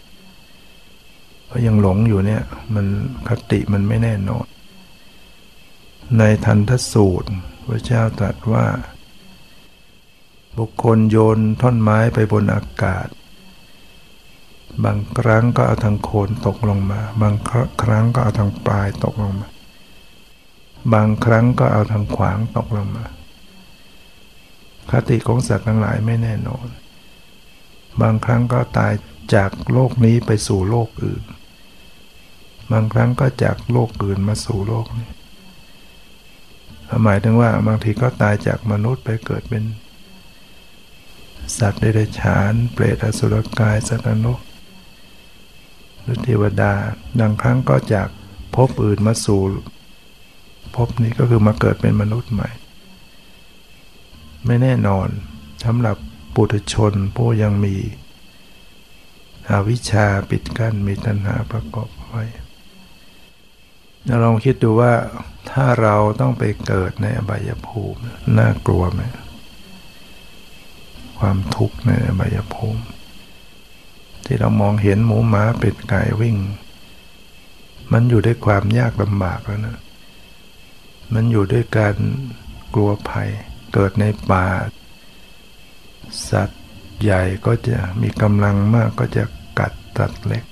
[1.50, 2.42] ก็ยังหลงอยู่เนี่ย
[2.74, 2.86] มัน
[3.28, 4.46] คติมันไม่แน่นอน
[6.18, 7.30] ในทันทสูตร
[7.66, 8.66] พระเจ้าตรัสว่า
[10.58, 13.08] บุคคลโยนท่อนไม้ไปบนอากาศ
[14.84, 17.34] บางครั้งก็เอาทางโคนตกลงมา บาง
[17.82, 19.48] ครั้งก็เอาทางปลายตกลงมา
[20.94, 23.04] บางครั้งก็เอาทางขวางตกลงมา
[24.90, 26.66] คติของสัตว์ทั้งหลายไม่แน่นอน
[28.00, 28.92] บางครั้งก็ตาย
[29.34, 31.22] จากโลกนี้ไปสู่โลกอื่น
[32.72, 35.08] บางครั้งก็จากโลกอื่นมาสู่โลกนี้
[37.04, 39.64] หมายถึงว่าบางทีก็ตายจากมนุษย์ไปเกิดเป็น
[41.58, 44.40] สัตว์เดรัจฉาน เปรตอสุรกายสัตว์นรก
[46.02, 46.72] หรือเทวดา
[47.20, 48.08] ดังครั้งก็จาก
[48.56, 49.42] พบอื่นมาสู่
[50.76, 52.50] พบนี้ก็คือมาเกิดเป็นมนุษย์ใหม่
[54.46, 55.08] ไม่แน่นอน
[55.64, 55.96] สำหรับ
[56.34, 57.74] ปุถุชนผู้ยังมี
[59.50, 62.24] อวิชชาปิดกั้นมีตัณหาประกอบไว้
[64.24, 64.92] ลองคิดดูว่า
[65.50, 68.00] ถ้าเราต้องไปเกิดในอบายภูมิ
[68.38, 69.00] น่ากลัวไหม
[71.18, 72.82] ความทุกข์ในอบายภูมิ
[74.24, 76.36] ที่เรามองเห็นหมูหมาเป็ดไก่วิ่ง
[77.92, 79.78] มันอยู่ด้วยความยากลำบากแล้วนะ
[81.14, 81.94] มันอยู่ด้วยการ
[82.74, 83.30] กลัวภัย
[83.72, 84.46] เกิดในป่า
[86.30, 86.62] สัตว์
[87.02, 89.24] ใหญ่ก็จะมีกำลังมากก็จะ
[89.58, 90.44] กัดตัดเล็ก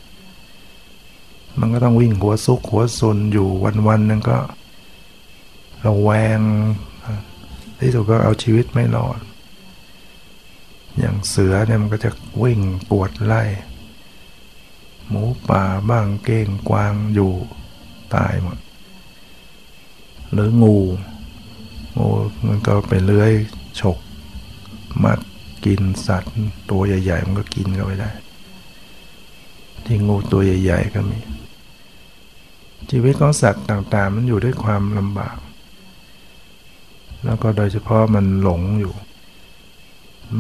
[1.59, 3.49] มันก็ต้องวิ่งหัวซุกหัวซุนอยู่
[3.89, 4.39] วันๆนึงก็
[5.85, 6.41] ระแวง
[7.81, 9.21] ที่สุดก็เอาชีวิตไม่รอด
[10.99, 12.11] อย่างเสือเนี่ยมันก็จะ
[12.43, 13.43] วิ่งปวดไล่
[15.09, 17.33] หมูป่าบ้างเก้งกวางอยู่
[18.15, 18.59] ตายหมด
[20.33, 20.77] หรืองู
[21.99, 22.09] งู
[22.47, 23.33] มันก็ไปเลื้อย
[23.81, 23.99] ฉก
[25.05, 25.19] มัด
[25.67, 26.35] กินสัตว์
[26.71, 28.11] ตัวใหญ่ๆมันก็กินก็ไปได้
[29.85, 31.19] ที่งูตัวใหญ่ ๆ ก็มี
[32.91, 35.37] ชีวิตของสัตว์ต่างๆ มันอยู่ด้วยความลำบาก
[37.25, 38.95] แล้วก็โดยเฉพาะมันหลงอยู่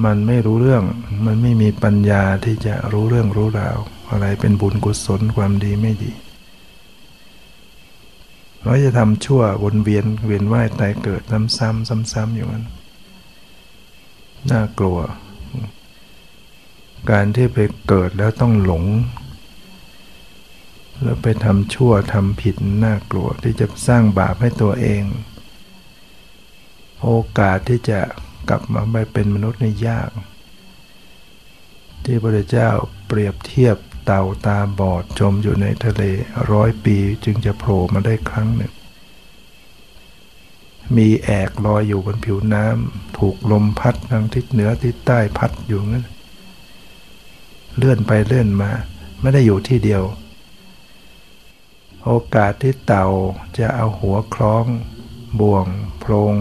[0.04, 0.84] มันไม่รู้เรื่อง
[1.26, 3.78] มันไม่มีปัญญาที่จะรู้เรื่องรู้ราว
[4.10, 6.12] อะไรเป็นบุญกุศลความดีไม่ดี
[8.62, 12.66] เราจะทำชั่ววนเวียนเวียนว่ายตายเกิดซ้ำๆซ้ำๆอยู่นั้น
[14.52, 14.98] น่ากลัว
[17.10, 18.84] การที่ไปเกิดแล้วต้องหลง
[21.02, 25.02] แล้วไปทำชั่วทำผิดน่ากลัวที่จะสร้างบาปให้ตัวเอง
[27.02, 28.00] โอกาสที่จะ
[28.48, 30.10] กลับมาไปเป็นมนุษย์ในยาก
[32.04, 32.70] ที่พระเจ้า
[33.06, 36.02] เปรียบเทียบเต่าตาบอดจมอยู่ในทะเล
[36.52, 38.72] ร้อยปีจึงจะโผล่มาได้ครั้งหนึ่ง
[40.96, 46.06] มีแอกลอยอยู่บนผิวน้ำถูกลมพัดทางทิศเหนือทิศใต้พัดอยู่งั้น
[47.76, 48.70] เลื่อนไปเลื่อนมา
[49.20, 50.02] ไม่ได้อยู่ที่เดียว
[52.04, 53.06] โอกาสที่เต่า
[53.58, 54.64] จะเอาหัวคล้อง
[55.40, 55.66] บ่วง
[55.98, 56.34] โพรง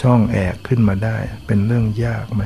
[0.00, 2.42] ช่องแอกขึ้นมาได้ เป็นเรื่องยากไหม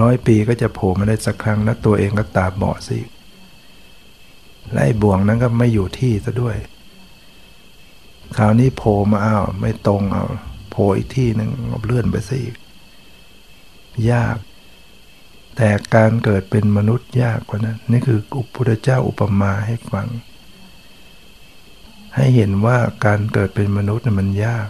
[0.00, 2.98] ร้อยปีก็จะโผล่มาได้สักครั้งแล้วตัวเองก็ตาบอดสิ
[4.72, 6.56] และไอ้บ่วงนั้นก็ไม่อยู่ที่ซะด้วย
[8.36, 10.24] คราวนี้โผล่มาอ้าวไม่ตรงเอา
[10.70, 11.50] โผล่อีกที่หนึ่ง
[11.84, 12.40] เลื่อนไปสิ
[14.12, 14.36] ยาก
[15.56, 20.08] แต่การเกิดเป็นมนุษย์ยากกว่านั้นนี่คืออุพุทธเจ้าอุปมาให้ฟัง
[22.16, 24.68] ให้เห็นว่าการเกิดเป็นมนุษย์มันยาก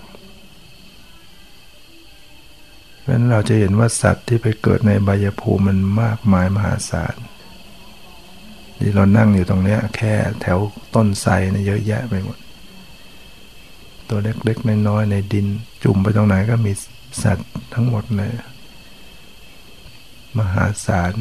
[3.01, 7.17] เพราะนั้นเราจะเห็นว่าสัตว์ที่ไปเกิดในบายภูมิมันมากมายมหาศาล
[8.81, 10.59] ที่เรานั่งอยู่ตรงนี้แค่แถว
[10.95, 12.39] ต้นไทรเนี่ยเยอะแยะไปหมด
[14.09, 15.47] ตัวเล็กๆน้อยๆในดิน
[15.85, 16.73] จุ่มไปตรงไหนก็มี
[17.23, 18.33] สัตว์ทั้งหมดเลย
[20.39, 21.15] มหาศาล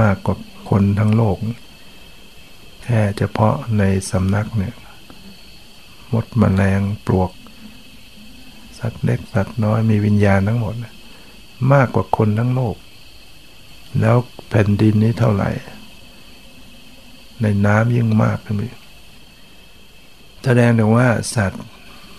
[0.00, 0.36] มากกว่า
[0.70, 1.36] คนทั้งโลก
[2.84, 4.74] แค่เฉพาะในสำนักเนี่ย
[6.12, 7.30] มดมแมลงปลวก
[8.78, 10.74] สัตว์เล็กสัตว์น้อยมีวิญญาณทั้งหมด
[11.72, 12.76] มากกว่าคนทั้งโลก
[14.00, 14.16] แล้ว
[14.48, 15.50] แผ่นดินนี้เท่าไหร่
[17.42, 18.62] ในน้ำยิ่งมากขึ้นไป
[20.44, 21.64] แสดงถึงว่าสัตว์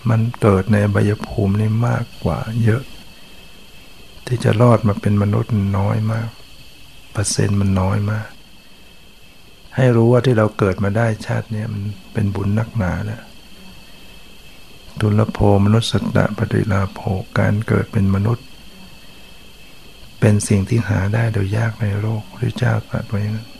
[0.09, 2.83] มันเกิดในบยภูมินี่มากกว่าเยอะ
[4.27, 6.29] ที่จะรอดมาเป็นมนุษย์น้อยมาก
[7.11, 8.29] เปอร์เซ็นต์มันน้อยมาก
[9.75, 13.23] ให้รู้ว่าที่เราเกิดมาได้ชาตินี้มันเป็นบุญนักหนานะ
[15.01, 16.99] ดุลโภมนุษย์สัตตะปฏิลาโภ
[17.39, 18.45] การเกิดเป็นมนุษย์
[20.19, 23.50] เป็นสิ่งที่หาได้โดยยากในโลกพระเจ้าตรัสไว้นั้น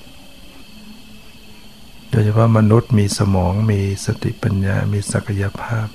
[2.14, 5.88] โดยเฉพาะมนุษย์มีสมองมีสติปัญญา มีศักยภาพ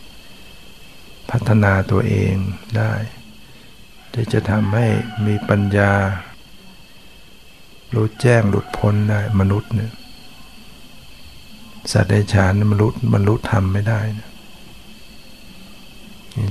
[1.30, 2.34] พัฒนาตัวเอง
[2.76, 2.92] ได้
[4.12, 4.86] ที่จะทำให้
[5.26, 5.92] มีปัญญา
[7.94, 9.92] รู้แจ้งหลุดพ้นได้มนุษย์เนี่ย
[11.92, 14.30] สัตว์ในฉานมนุษย์บรรลุธรรมไม่ได้นะ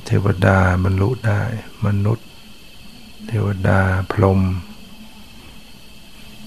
[0.06, 1.42] เทวดาบรรลุได้
[1.86, 2.28] มนุษย์
[3.28, 3.80] เทวดา
[4.12, 4.42] พรหม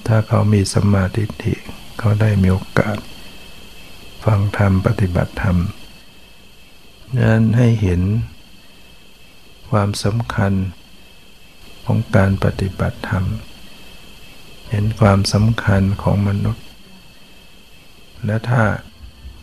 [0.07, 1.55] ถ้าเขามีสมาธิ
[1.99, 2.99] เขาได้มีโอกาส
[4.25, 5.57] ฟังธรรมปฏิบัติธรรม
[7.17, 8.03] นั้นให้เห็น
[9.71, 10.53] ความสำคัญ
[11.85, 13.25] ของการปฏิบัติธรรม
[14.71, 16.65] เห็นความสำคัญของมนุษย์
[18.27, 18.63] และถ้า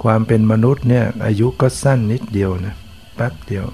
[0.04, 2.76] ความเป็นมนุษย์เนี่ยอายุก็สั้นนิดเดียวนะ
[3.16, 3.66] แป๊บเดียว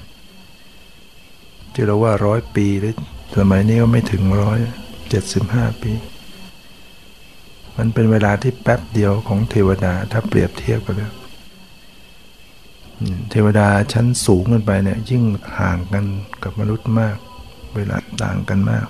[1.73, 2.95] ที่เราว่าร้อยปีหรือ
[3.37, 4.59] สมัยนี้ก็ไม่ถึงร้อย
[5.09, 5.91] เจ็ดสิบห้าปี
[7.77, 11.13] มันเป็นเวลาที่แป๊บเดียวของเทวดาถ้าเปรียบเทียบกันแล้ว
[13.31, 15.23] เทวดาชั้นสูงกันไปเนี่ยยิ่ง
[15.59, 16.05] ห่างกัน
[16.43, 17.17] กับมนุษย์มาก
[17.75, 18.87] เวลาต่างกันมาก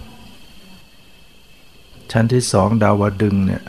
[2.12, 3.64] ชั้นที่สองดาวดึงเนี่ย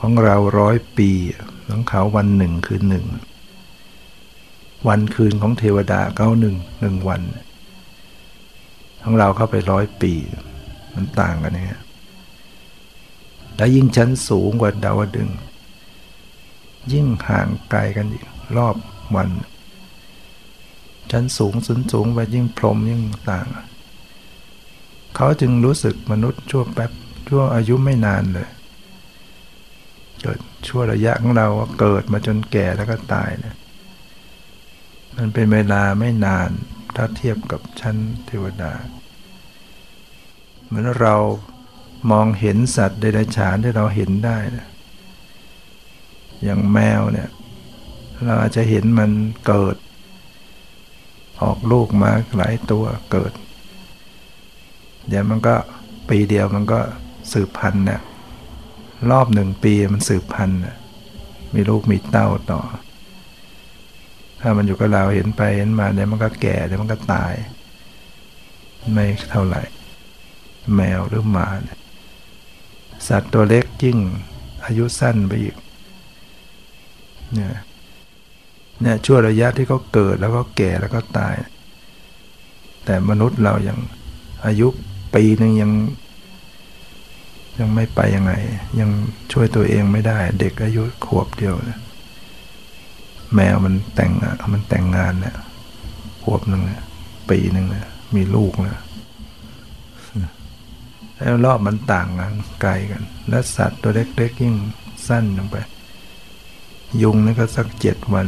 [0.00, 1.10] ของเราร้อยปี
[1.70, 3.06] ของเขาวันหนึ่งคืนหนึ่ง
[4.88, 7.22] วันคืนของเทวดาเขาหนึ่งหนึ่งวัน
[9.02, 10.12] ของเราเข้าไปร้อยปี
[10.94, 11.82] มันต่างกันเนี่ย
[13.58, 15.30] และยิ่งชั้นสูงกว่าดาวดึง
[16.92, 18.24] ยิ่งห่างไกลกันอีก
[18.56, 18.76] รอบ
[19.16, 19.28] วัน
[21.10, 23.46] ชั้นสูงสูงสูงไปยิ่งพรมยิ่งต่าง
[25.14, 26.90] เขาจึงรู้สึกมนุษย์ชั่วแป๊บ
[27.28, 28.48] ชั่วอายุไม่นานเลย
[30.20, 31.48] เกิดชั่วระยะของเรา
[31.80, 33.56] เกิดมาจนแก่แล้วก็ตายเนี่ย
[35.16, 36.50] มันเป็นเวลาไม่นาน
[36.96, 38.72] ถ้าเทียบกับชั้นเทวดา
[40.64, 41.14] เหมือนเรา
[42.10, 44.66] มองเห็นสัตว์เดรัจฉานที่เราเห็นได้นะ
[46.44, 47.28] อย่างแมวเนี่ย
[48.26, 49.10] เราอาจจะเห็นมัน
[49.46, 49.76] เกิด
[51.42, 53.32] ออกลูกมาหลายตัวเกิด
[55.08, 55.54] เดี๋ยวมันก็
[56.08, 56.80] ปีเดียวมันก็
[57.32, 58.00] สืบพันธุ์เนี่ย
[59.10, 60.58] รอบหนึ่งปีมันสืบพันธุ์
[61.54, 62.60] มีลูกมีเต้าต่อ
[64.40, 67.34] ถ้ามันอยู่กับเราเห็นไปเห็นมาเดี๋ยวมันก็แก่เดี๋ยวมันก็ตาย
[68.92, 69.62] ไม่เท่าไหร่
[70.74, 71.77] แมวหรือหมาเนี่ย
[73.06, 73.98] สัตว์ตัวเล็กยิ่ง
[74.64, 75.54] อายุสั้นไปอีก
[77.34, 77.56] เนี่ย
[78.82, 81.34] เนี่ยช่วงระยะที่เขาเกิดแล้วก็แก่แล้วก็ตาย
[82.84, 83.78] แต่มนุษย์เรายัง
[84.46, 84.68] อายุ
[85.14, 85.72] ปีหนึ่งยัง
[87.58, 88.32] ยังไม่ไปยังไง
[88.80, 88.90] ยัง
[89.32, 91.80] ช่วยตัวเองไม่ได้ เด็กอายุขวบเดียวนะ
[93.34, 94.12] แมวมันแต่ง
[94.52, 95.36] มันแต่งงานเนี่ย
[96.22, 96.62] ขวบหนึ่ง
[97.30, 98.80] ปีหนึ่งนะมีลูกนะ
[101.18, 104.54] แล้วรอบมันต่างกันไกลกัน และสัตว์ตัวเล็กๆยิ่ง
[105.08, 105.56] สั้นลงไป
[107.02, 108.26] ยุงนี่ก็สักเจ็ดวัน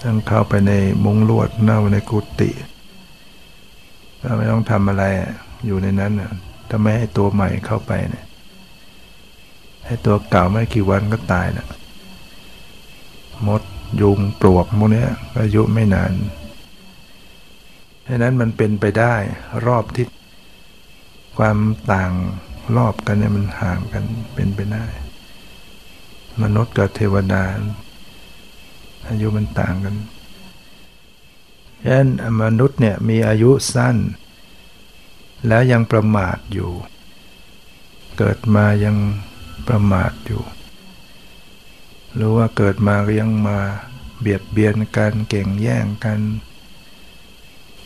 [0.00, 0.72] ต้งเข้าไปใน
[1.04, 2.50] มุ้งลวดเน่าในกุฏิ
[4.20, 5.04] เราไม่ต้องทำอะไร
[5.66, 6.12] อยู่ในนั้น
[6.68, 8.26] ถ้าไม่ให้ตัวใหม่เข้าไปเนี่ย
[9.86, 11.66] ให้ตัวเก่าไม่กี่วันก็ตายนะ
[13.46, 13.62] มด
[14.00, 15.04] ยุงปลวกพวกนี้
[15.40, 16.12] อายุไม่นาน
[18.06, 19.14] ดังนั้นมันเป็นไปได้
[19.66, 20.08] รอบทิศ
[21.38, 21.58] ความ
[21.92, 22.12] ต่าง
[22.76, 24.04] รอบกันเนี่ยมันห่างกัน
[24.34, 24.84] เป็นไปได้
[26.42, 27.44] มนุษย์กับเทวดา
[29.08, 29.96] อายุมันต่างกัน
[31.82, 32.08] ฉะนั้น
[32.42, 33.96] มนุษย์เนี่ยมีอายุสั้น
[35.48, 36.70] แล้วยังประมาทอยู่
[38.18, 38.96] เกิดมายัง
[39.68, 40.42] ประมาทอยู่
[42.14, 43.58] หรือว่าเกิดมาก็ยังมา
[44.20, 46.20] เบียดเบียนกันเก่งแย่งกัน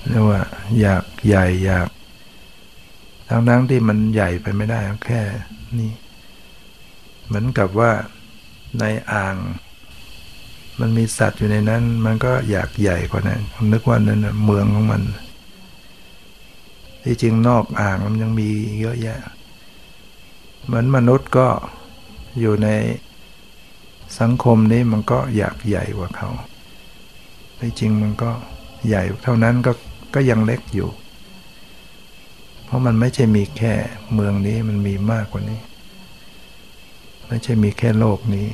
[0.09, 0.41] เรียกว่า
[0.81, 1.89] อยากใหญ่อยาก
[3.29, 5.21] ทั้งทั้งที่มันใหญ่ไปไม่ได้แค่
[5.79, 5.93] นี้
[7.27, 7.91] เหมือนกับว่า
[8.79, 9.37] ในอ่าง
[10.81, 13.41] มันมีสัตว์อยู่ในนั้น มันก็อยากใหญ่กว่านั้น
[13.73, 15.03] นึกว่านั้นเมืองของมัน
[17.05, 18.49] ที่จริงนอกอ่างมันยังมี
[18.81, 19.19] เยอะแยะ
[20.65, 21.49] เหมือนมนุษย์ก็
[22.41, 22.69] อยู่ใน
[24.21, 26.29] สังคมนี้มันก็อยากใหญ่กว่าเขา
[27.61, 28.31] ที่จริงมันก็
[28.89, 29.73] ใหญ่เท่านั้นก็
[30.15, 30.89] ก็ยังเล็กอยู่
[32.65, 33.75] เพราะมันไม่ใช่มีแค่
[34.15, 35.61] เมืองนี้มันมีมากกว่านี้
[37.29, 38.49] ไม่ใช่มีแค่โลกนี้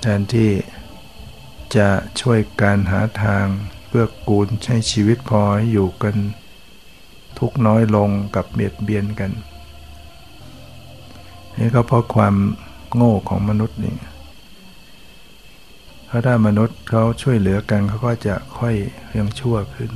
[0.00, 0.50] แทนที่
[1.76, 1.88] จะ
[2.20, 3.46] ช่วยการหาทาง
[3.88, 6.16] เพื่อกูลใช้ชีวิตพอให้อยู่กัน
[7.38, 9.30] ทุกน้อยลงกับเบียดเบียนกัน
[11.58, 12.34] นี่ก็เพราะความ
[12.94, 13.96] โง่ของมนุษย์นี่
[16.08, 18.74] ถ้าะถ้ามนุษย์เขาช่วยเหลือกันเขาก็จะค่อย
[19.16, 19.90] ยังชั่วขึ้น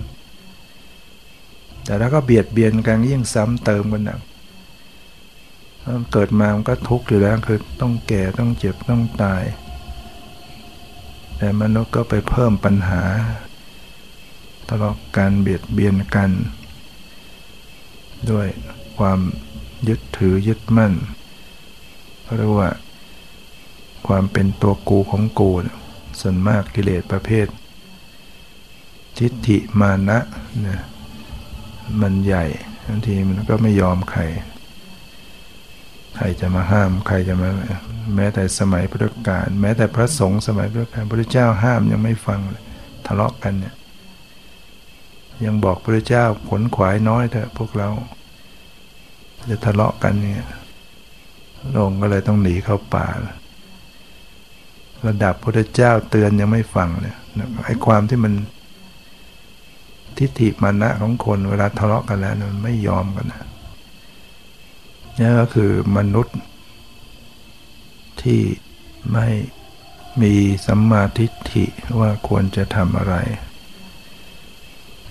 [1.88, 4.20] แต่ถ้าก็เบียดเบียนกันยิ่งซ้ำเติมกันหนัก
[6.12, 9.42] เกิดมามันก็ทุกข์อยู่แล้วคือต้องแก่ต้องเจ็บต้องตาย
[11.36, 13.02] แต่มนุษย์ก็ไปเพิ่มปัญหา
[14.68, 16.30] ทะเลาะกันเบียดเบียนกัน
[18.30, 18.48] ด้วย
[18.98, 19.18] ความ
[19.88, 20.92] ยึดถือยึดมั่น
[22.36, 22.70] เรียกว่า
[24.06, 25.50] ความเป็นตัวกูของกู
[26.20, 27.46] ส่วนมากกิเลสประเภท
[29.18, 30.18] ทิฏฐิมานะ
[30.62, 30.82] เนะ
[32.02, 32.44] มันใหญ่
[32.86, 34.22] บางทีมันก็ไม่ยอมใคร
[36.16, 37.50] ใครจะมาห้ามใครจะมา
[38.16, 42.64] แม้แต่สมัยพุทธกาลแม้แต่พระสงฆ์สมัยพุทธกาลพระเจ้าห้ามยังไม่ฟังเลย
[43.06, 43.74] ทะเลาะกันเนี่ย
[45.44, 47.90] ยังบอกพระเจ้าผลขวายน้อยเถอะพวกเรา
[49.50, 50.46] จะทะเลาะกันเนี่ย
[51.76, 53.06] ลงก็เลยต้องหนีเข้าป่า
[55.06, 57.16] ระดับพระเจ้าเตือนยังไม่ฟังเนี่ย
[57.64, 58.32] ไอ้ความที่มัน
[60.18, 63.42] ทิฏฐิมานะของคนเวลาทะเลาะกันแล้วมันไม่ยอมกันนะ
[65.18, 66.36] นี่ก็คือมนุษย์
[68.22, 68.40] ที่
[69.12, 69.28] ไม่
[70.22, 70.34] มี
[70.66, 71.64] สัมมาทิฏฐิ
[71.98, 73.14] ว่าควรจะทำอะไร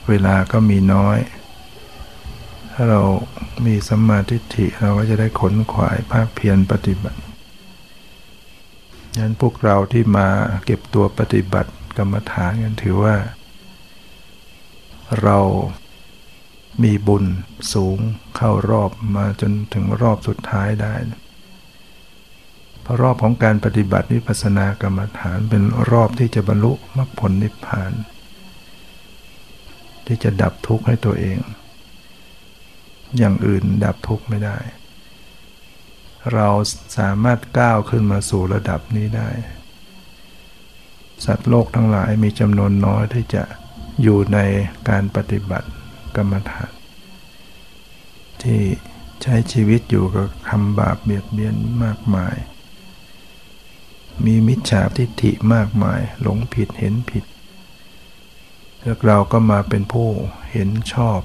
[0.07, 1.17] เวลาก็มีน้อย
[2.73, 3.01] ถ้าเรา
[3.65, 7.19] มีสัมมาทิฏฐิเราก็จะได้ขนขวายภาคเพียรปฏิบัติ
[9.17, 10.27] ยันพวกเราที่มา
[10.65, 13.15] เก็บตัวปฏิบัติกรรมฐานกันถือว่า
[15.21, 15.37] เรา
[16.83, 17.25] มีบุญ
[17.73, 17.97] สูง
[18.35, 20.95] เข้ารอบมาจนถึงรอบสุดท้ายได้
[22.89, 27.93] พราะรอบของการปฏิบัติวิปัสสนากรรมฐานเป็นรอบที่จะบรรลุมรรคผลนิพพาน
[30.07, 31.39] ที่จะดับทุกข์ให้ตัวเอง
[33.17, 34.57] อย่างอื่นดับทุกข์ไม่ได้
[36.33, 36.47] เรา
[36.97, 39.29] สามารถก้าวขึ้นมาสู่ระดับนี้ได้
[41.25, 43.43] สัตว์โลกทั้งหลายมีจำนวนน้อยที่จะ
[44.01, 44.39] อยู่ใน
[44.89, 45.69] การปฏิบัติ
[46.15, 46.71] กรรมฐาน
[48.43, 48.61] ที่
[49.21, 52.35] ใช้ชีวิตอยู่กับคำบาปเบียดเบียนมากมาย
[54.25, 57.25] มีมิจฉาทิฏฐิมากมาย หลงผิดเห็นผิด
[58.81, 60.09] แล้วเราก็มาเป็นผู้
[60.51, 61.19] เห็นชอบ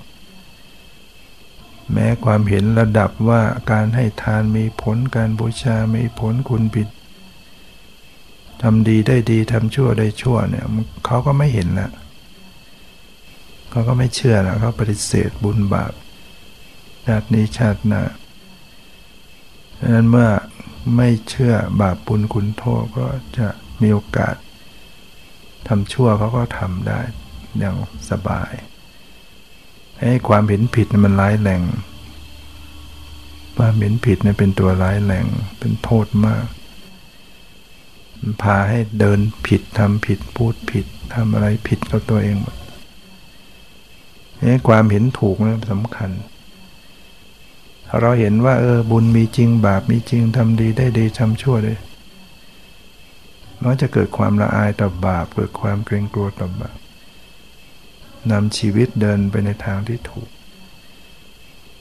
[1.92, 6.88] แม้ความเห็นระดับว่าการให้ทานมีผลการบูชา มีผลคุณผิด
[8.62, 10.66] ทำดีได้ดีทำชั่วได้ชั่วเนี่ย
[11.04, 11.90] เขาก็ไม่เห็นละ
[13.72, 15.92] เขาก็ไม่เชื่อแล้วเขาปฏิเสธบุญบาป
[17.06, 18.02] ชาตินี้ชาติหน้า
[19.78, 20.30] ดังนั้นเมื่อ
[20.96, 23.06] ไม่เชื่อบาปบุญคุณโทษก็
[23.38, 23.48] จะ
[23.82, 24.34] มีโอกาส
[25.68, 27.00] ทำชั่วเขาก็ทำได้
[27.58, 27.76] อย่าง
[28.10, 28.52] สบาย
[29.98, 31.62] ให้ความเห็นผิดมันร้ายแรง
[33.58, 35.26] ความเห็นผิดเนี่ยเป็นตัวร้ายแรง
[35.58, 36.44] เป็นโทษมาก
[38.18, 42.54] มันพาให้เดินผิดทำผิดพูดผิดทำอะไรผิดกับตัวเองหมด
[44.50, 46.10] ให้ความเห็นถูกนี่สำคัญ
[48.00, 51.74] เราเห็นว่า เออ บุญมีจริงบาปมีจริงทำดีได้ดีทำชั่วได้
[53.62, 56.78] มันจะเกิดความละอายต่อบาป เกิดความเกรงกลัวต่อบาป
[58.30, 60.28] นำชีวิตเดินไปในทางที่ถูก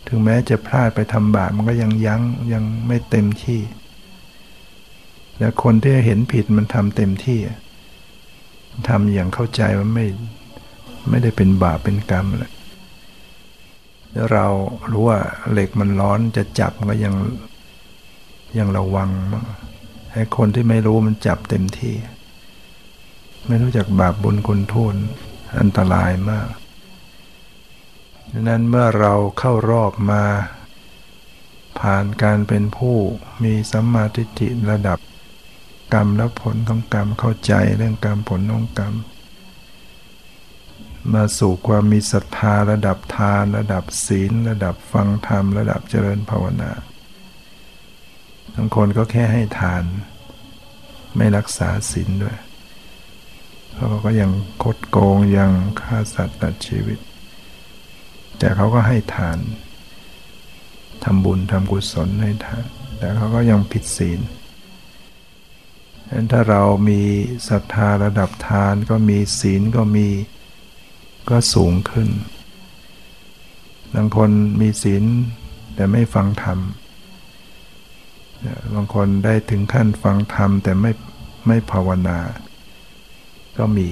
[0.07, 2.21] ถึงแม้จะพลาดไปทำบาปมันก็ยังยั้ง
[2.53, 3.61] ยังไม่เต็มที่
[5.37, 7.39] แต่คนที่เห็นผิดมันทำเต็มที่
[8.89, 10.05] ทำอย่างเข้าใจว่าไม่
[11.09, 12.51] ไม่ได้เป็นบาปเป็นกรรมเลย
[14.11, 14.45] แล้วเรา
[14.91, 15.19] รู้ว่า
[15.51, 17.15] เหล็กมันร้อนจะจับก็ยัง
[18.57, 19.09] ยังระวัง
[20.13, 21.95] ให้คนที่ไม่รู้มันจับเต็มที่
[23.47, 24.95] ไม่รู้จักบาปบุญคุณโทษ
[25.59, 26.47] อันตรายมาก
[28.31, 30.23] ดังนั้นเมื่อเราเข้ารอบมา
[31.79, 32.97] ผ่านการเป็นผู้
[33.43, 34.99] มีสัมมาทิฏฐิระดับ
[35.93, 38.93] กรรมและผลของกรรมเข้าใจเรื่องกรรมผลของกรรม
[41.13, 46.71] มาสู่ความมีศรัทธาระดับทาน ระดับศีล ระดับฟังธรรม ระดับเจริญภาวนา
[48.53, 49.83] บางคนก็แค่ให้ทาน
[51.17, 52.37] ไม่รักษาศีลด้วย
[53.75, 54.31] เขาก็ยัง
[54.63, 56.99] คดโกงยังฆ่าสัตว์ตัดชีวิต
[58.37, 59.37] แต่เขาก็ให้ทาน
[61.03, 62.65] ทำบุญทำกุศลให้ทาน
[62.97, 64.19] แต่เขาก็ยังผิดศีล
[66.07, 67.01] ฉะนั้นถ้าเรามี
[67.49, 70.07] ศรัทธาระดับทานก็มีศีลก็มี
[71.29, 72.09] ก็สูงขึ้น
[73.93, 74.29] บางคน
[74.61, 75.03] มีศีล
[75.75, 76.59] แต่ไม่ฟังธรรม
[78.73, 80.91] บางคนได้ถึงขั้นฟังธรรมแต่ไม่
[81.47, 82.19] ไม่ภาวนา
[83.57, 83.87] ก็มี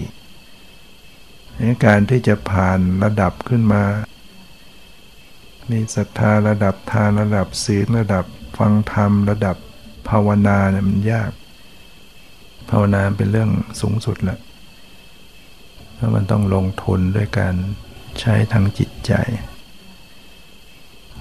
[1.56, 3.84] ในการที่จะผ่านระดับขึ้นมา
[5.72, 8.26] มีศรัทธาระดับทานระดับศีลระดับ
[8.58, 9.58] ฟังธรรมระดับ
[10.10, 11.32] ภาวนาเนี่ยมันยาก
[12.70, 13.50] ภาวนาเป็นเรื่อง
[13.82, 14.40] สูงสุดแหละ
[16.00, 17.56] เพราะมันต้องลงทุนด้วยการ
[18.20, 19.14] ใช้ทางจิตใจ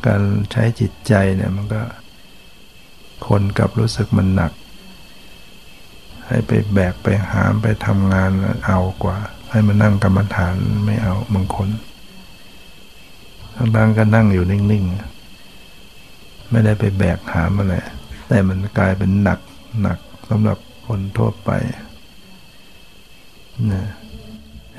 [0.06, 0.22] การ
[0.52, 1.82] ใช้จิตใจเนี่ยมันก็
[3.26, 4.52] คนกับรู้สึกมันหนัก
[6.26, 8.30] ให้ไปแบกไปหามไปทำงาน
[8.66, 9.16] เอากว่า
[9.50, 11.68] ให้มานั่งกรรมฐานไม่เอาบางคน
[13.56, 17.76] ทั้งๆก็นั่งอยู่นิ่งๆ ไม่ได้ไปแบกหามอะไร
[18.28, 19.40] แต่มันกลายเป็นหนัก
[19.82, 19.98] หนัก
[20.28, 21.50] สำหรับคนทั่วไป
[23.72, 23.82] นะ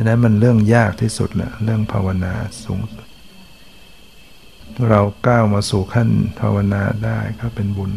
[0.01, 2.33] ฉะนั้นมันเรื่องยากที่สุดแหละเรื่องภาวนา
[2.63, 3.07] สูงสุด
[4.89, 7.91] เราก้าวมาสู่ขั้นภาวนาได้ก็เป็นบุญ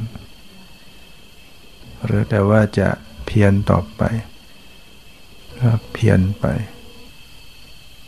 [2.05, 2.89] หรือแต่ว่าจะ
[3.27, 4.03] เพียรต่อไป
[5.61, 6.47] ก็เพียรไป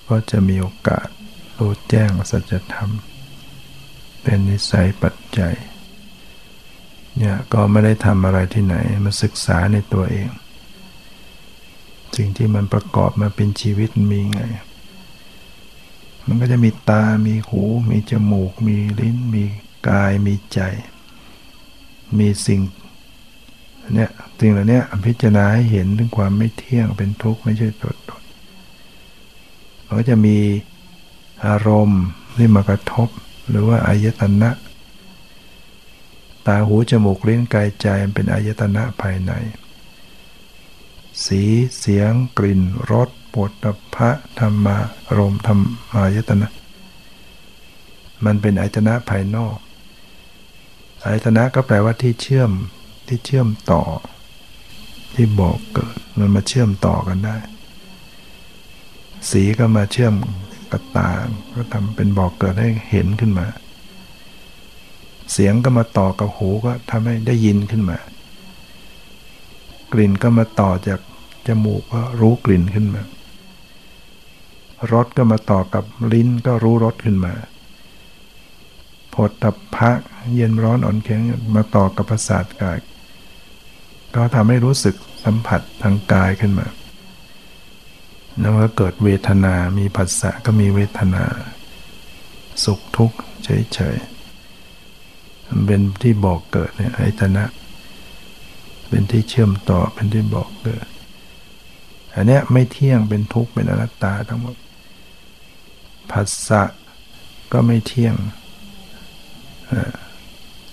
[0.09, 1.07] ก็จะมีโอกาส
[1.59, 2.91] รู้แจ้งสัจธรรม
[4.23, 5.55] เป็นนิสัยปัจจัย
[7.17, 10.29] เนี่ยก็ไม่ได้ทำอะไรที่ไหนมาศึกษาในตัวเอง
[12.17, 14.41] สิ่งที่มันประกอบมาเป็นชีวิตมีไง
[16.27, 19.45] มันก็จะมีตา มีหู มีจมูก มีลิ้น มี
[19.89, 20.61] กาย มีใจ
[22.19, 22.61] มีสิ่ง
[23.95, 24.11] เนี่ย
[24.41, 28.23] สิ่งเหล่านี้พิจารณาให้เห็นถึงความไม่เที่ยงเป็นทุกข์ไม่ใช่ตัวตน
[29.87, 30.39] มันก็จะมี
[31.47, 32.03] อารมณ์
[32.37, 33.09] ที่มากระทบ
[33.49, 34.51] หรือว่าอายตนะ
[36.47, 39.33] ตาหูจมูกลิ้นกายใจมันเป็นอายตนะภายใน
[41.27, 41.43] สี
[41.79, 44.77] เสียงกลิ่นรสปวดตพะธรรมา
[45.19, 45.59] รมธรร
[45.95, 46.49] มายตนะ
[48.25, 49.57] มันเป็นอายตนะภายนอก
[51.05, 52.51] อายตนะก็แปลว่าที่เชื่อม
[53.07, 53.83] ที่เชื่อมต่อ
[55.15, 57.37] ที่บอกเกิดมันมาเชื่อมต่อกันได้
[59.31, 60.15] สีก็มาเชื่อม
[60.73, 61.11] กับตา
[61.55, 63.47] ก็ทำเป็นบอกเกิดให้เห็นขึ้นมา
[65.33, 67.99] เสียงก็มาต่อกับหูก็ทำให้ได้ยินขึ้นมา
[69.95, 71.01] กลิ่นก็มาต่อจาก
[71.47, 73.03] จมูกก็รู้กลิ่นขึ้นมา
[74.93, 77.35] รสก็มาต่อกับลิ้นก็รู้รสขึ้นมา
[79.15, 79.91] ผดตับพะ
[80.35, 81.21] เย็นร้อนอ่อนแข็ง
[81.55, 82.79] มาต่อกับประสาทกาย
[84.15, 86.67] ก็ทำให้รู้สึกสัมผัสทางกายขึ้นมา
[88.41, 91.25] แล้วก็เกิดเวทนา มีผัสสะก็มีเวทนา
[92.65, 97.45] สุขทุกข์เฉยๆมันเป็นที่บอกเกิดเนี่ยไอตนะ
[98.95, 100.87] เป็นที่เชื่อมต่อเป็นที่บอกเกิด
[102.15, 104.57] อันเนี้ยไม่เที่ยงเป็นทุกข์เป็นอนัตตาทั้งหมด
[106.11, 106.63] ภาษะ
[107.53, 108.15] ก็ไม่เที่ยง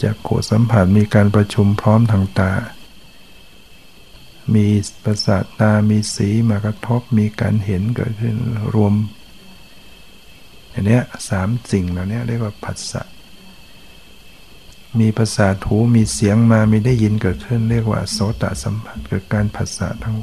[0.03, 2.53] จากโขสัมผัสมีการประชุมพร้อมทางตา
[4.55, 4.67] มี
[5.03, 8.35] ประสาทตามีสีมากระทบมีการเห็นเกิดขึ้น
[8.75, 8.93] รวม
[10.73, 13.03] อันเนี้ยสามสิ่งเหล่านี้เรียกว่าผัสสะ
[14.99, 20.17] มีภาษาหูมีเสียงมามีได้ยินเกิดขึ้น เรียกว่าโสตสัมผัสเกิดการภาษาทั้ง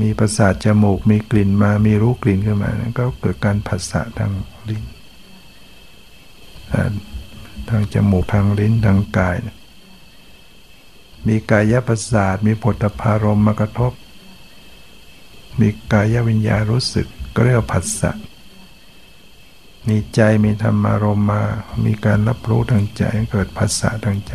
[0.00, 4.32] มีภาษาจมูกมีกลิ่นมามีรู้กลิ่นขึ้นมาก็เกิดการภาษาทาง
[4.68, 4.84] ลิ้น
[7.68, 9.36] ทางจมูกทางลิ้นทางกาย
[11.28, 13.92] มีกายประสาทมีผลพารมมากระทบ
[15.60, 18.10] มีกายวิญญาณรู้สึกก็เรียกว่าผัสสะ
[19.88, 21.42] มีใจมีธรรมารมมา
[21.84, 23.02] มีการรับรู้ทางใจ
[23.32, 24.32] เกิดภาษาทางใจ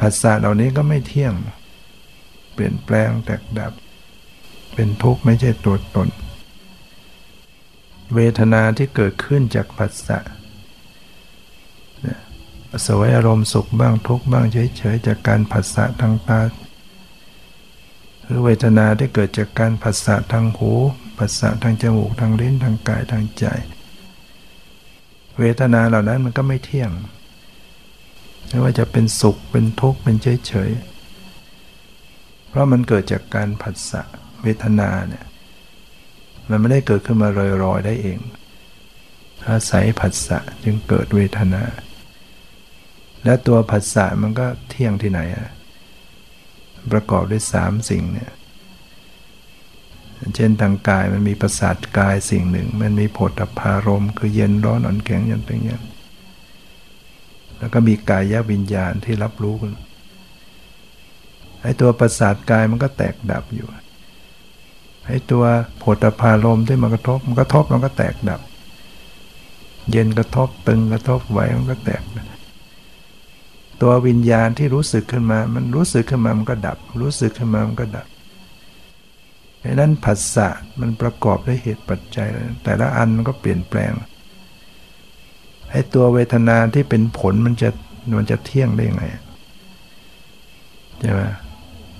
[0.00, 1.34] ภาษาเหล่านี้ก็ไม่เที่ยง
[2.52, 3.72] เปลี่ยนแปลงแตกดับ
[4.74, 6.08] เป็นทุกข์ไม่ใช่ตัวตน
[8.14, 10.18] เวทนาที่เกิดขึ้นจากภาษา
[12.86, 16.40] สวยอารมณ์สุขบ้างทุกข์บ้างเฉยๆจากการผัสสะทางตา
[18.22, 20.72] หรือเวทนาที่เกิดจากการผัสสะทางหู
[21.18, 23.44] ภาษาทางจมูกทางลิ้นทางกายทางใจ
[25.38, 26.90] เวทนาเหล่านั้นมันก็ไม่เที่ยง
[28.48, 30.70] ไม่ว่าจะเป็นสุขเป็นทุกข์เป็นเฉยเฉย
[32.48, 34.02] เพราะมันเกิดจากการผัสสะ
[34.42, 35.24] เวทนาเนี่ย
[36.48, 37.28] มันไม่ได้เกิดขึ้นมา
[37.64, 38.18] ลอยๆได้เอง
[39.48, 41.62] อาศัยผัสสะจึงเกิดเวทนา
[43.24, 45.48] และตัวผัสสะมันก็เที่ยงที่ไหนอะ
[46.92, 48.30] ประกอบด้วยสามสิ่งเนี่ย
[50.36, 59.72] เช่นทางกายมันมีประสาทกายสิ่งหนึ่ง มันมีโผฏฐารมคือเย็นร้อนอ่อนแข็งอย่างต่างๆแล้วก็มีกายวิญญาณที่รับรู้กัน
[61.62, 63.66] ไอ้ตัวประสาทกายมันก็แตกดับอยู่
[65.06, 65.44] ไอ้ตัว
[65.78, 68.40] โผฏฐารมที่มันกระทบมันกระทบมันก็แตกดับ
[69.90, 72.26] เย็นกระทบตึงกระทบไหวมันก็แตกดับ
[73.82, 78.06] ตัววิญญาณที่รู้สึกขึ้นมา มันรู้สึกขึ้นมามันก็ดับ รู้สึกขึ้นมามันก็ดับ
[79.62, 80.48] ดังนั้นผัสสะ
[80.80, 82.28] มันประกอบด้วยเหตุปัจจัย
[82.64, 83.92] แต่ละอันมันก็เปลี่ยนแปลง
[85.70, 87.70] ไอ้ตัวเวทนาที่เป็นผลมันจะ
[88.18, 89.04] มันจะเที่ยงได้ยังไง
[91.00, 91.22] ใช่ไหม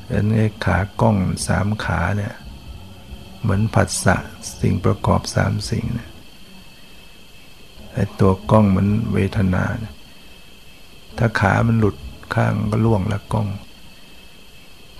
[0.07, 2.35] เป็นไอ้ขากล้องสามขาเนี่ย
[3.41, 4.17] เหมือนผัสสะ
[4.61, 6.11] สิ่งประกอบสามสิ่งเนี่ย
[7.95, 9.95] ไอ้ตัวกล้องเหมือนเวทนาเนี่ย
[11.19, 11.97] ถ้าขามันหลุด
[12.35, 13.47] ข้างก็ล่วงละกล้อง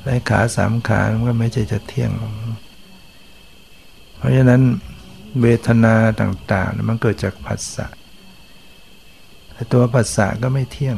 [0.09, 2.11] ไอ้ขาสามขามันก็ไม่ใช่จะเที่ยง
[4.17, 4.63] เพราะฉะนั้น
[5.41, 7.87] เวทนาต่างๆ มันเกิดจากผัสสะ
[9.53, 10.97] แต่ตัวผัสสะก็ไม่เที่ยง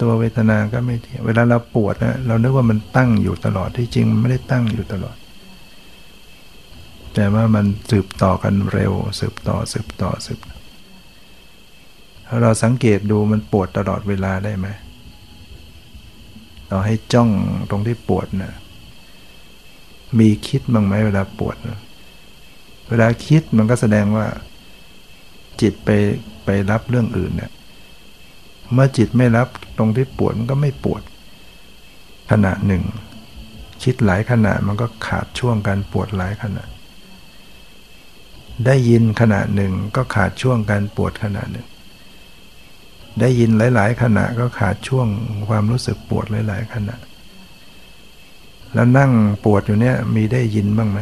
[0.00, 5.16] ตัวเวทนาก็ไม่เที่ยง เวลาเราปวดนะเรานึกว่ามันตั้งอยู่ตลอดที่จริงมันไม่ได้ตั้งอยู่ตลอด
[7.14, 10.58] แต่ว่ามันสืบต่อกันเร็ว สืบต่อสืบต่อสืบต่อ
[12.26, 14.68] ถ้าเราสังเกตดูมันปวดตลอดเวลาได้ไหม
[16.70, 17.30] เราให้จ้อง
[17.70, 18.54] ตรงที่ปวดนะ
[20.18, 21.78] มีคิดบ้างไหมเวลาปวดนะ
[22.88, 24.26] เวลาคิดมันก็แสดงว่า
[25.60, 25.88] จิตไป
[26.44, 27.50] ไปรับเรื่องอื่นเนี่ย
[28.72, 29.48] เมื่อจิตไม่รับ
[29.78, 31.02] ตรงที่ปวดมันก็ไม่ปวด
[32.30, 32.82] ขณะหนึ่ง
[33.82, 36.64] คิดหลายขณะมันก็ขาดช่วงการปวดหลายขณะ
[38.66, 41.66] ได้ยินขณะหนึ่งก็ขาดช่วงการปวดขณะหนึ่ง
[43.20, 45.06] ได้ยินหลาย ๆ ขณะก็ขาดช่วง
[45.48, 46.96] ความรู้สึกปวดหลาย ๆ ขณะ
[48.74, 49.12] แล้วนั่ง
[49.44, 50.98] ปวดอยู่เนี่ยมีได้ยินบ้างไหม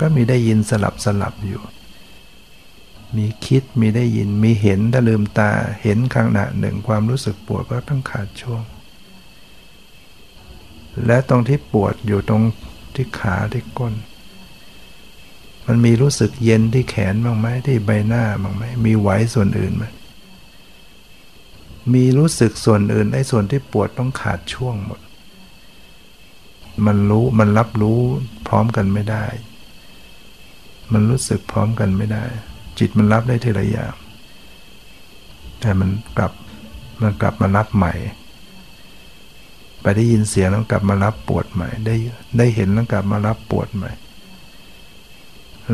[0.00, 1.62] ก็มีได้ยินสลับสลับอยู่
[3.16, 5.50] มีคิดมีได้ยินมีเห็นถ้าลืมตา
[5.82, 8.62] เห็นขณะหนึ่งความรู้สึกปวดก็ต้องขาดช่วง
[11.06, 12.42] และตรงที่ปวดอยู่ตรง
[12.94, 13.94] ที่ขาที่ก้น
[15.66, 19.84] มันมีรู้สึกเย็นที่แขนบ้างไหมที่ใบหน้าบ้างไหมมีไหวส่วนอื่นไหม
[21.92, 25.00] มีรู้สึกส่วนอื่นไอ้ส่วนที่ปวดต้องขาดช่วงหมด
[26.86, 28.00] มันรู้มันรับรู้
[28.48, 29.24] พร้อมกันไม่ได้
[30.92, 32.24] มันรู้สึกพร้อมกันไม่ได้
[32.78, 33.94] จิตมันรับได้ทีละอย่าง
[35.60, 36.32] แต่มันกลับ
[37.02, 37.94] มันกลับมารับใหม่
[39.82, 41.94] ไปได้ยินเสียงแล้วกลับมารับปวดใหม่ ได้
[42.38, 43.90] ได้เห็นแล้วกลับมารับปวดใหม่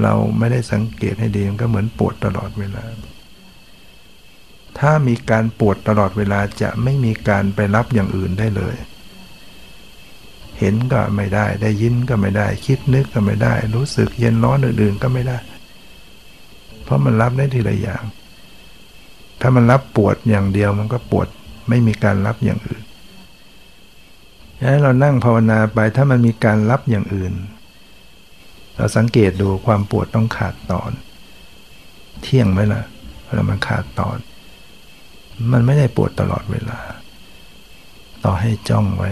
[0.03, 2.85] เราไม่ได้สังเกตให้ดีมันก็เหมือนปวดตลอดเวลา
[4.79, 8.77] ถ้ามีการปวดตลอดเวลาจะไม่มีการไปรับอย่างอื่นได้เลย
[10.59, 15.39] เห็นก็ไม่ได้ ได้ยินก็ไม่ได้ คิดนึกก็ไม่ได้ รู้สึกเย็นร้อนอื่นๆก็ไม่ได้
[16.85, 18.05] เพราะมันรับได้ทีละอย่าง
[19.41, 21.29] ถ้ามันรับปวดอย่างเดียวมันก็ปวด
[21.69, 22.83] ไม่มีการรับอย่างอื่น
[24.59, 27.33] ฉะนั้นเรานั่งภาวนาไปถ้ามันมีการรับอย่างอื่น
[28.77, 30.91] เราสังเกตดูความปวดต้องขาดตอน
[32.23, 32.83] เที่ยงไหมล่ะ
[33.25, 34.19] เวลามันขาดตอน
[35.53, 36.79] มันไม่ได้ปวดตลอดเวลา
[38.25, 39.11] ต่อให้จ้องไว้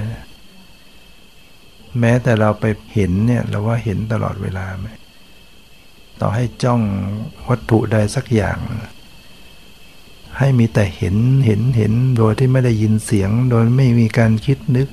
[2.00, 2.64] แม้แต่เราไป
[2.94, 4.88] เห็นเนี่ยเราว่าเห็นตลอดเวลาไหม
[6.20, 6.80] ต่อให้จ้อง
[7.48, 8.58] วัตถุใดสักอย่าง
[10.38, 11.16] ให้มีแต่เห็น
[11.46, 14.88] เห็นเห็นโดยที่ไม่ได้ยินเสียง โดยไม่มีการคิดนึก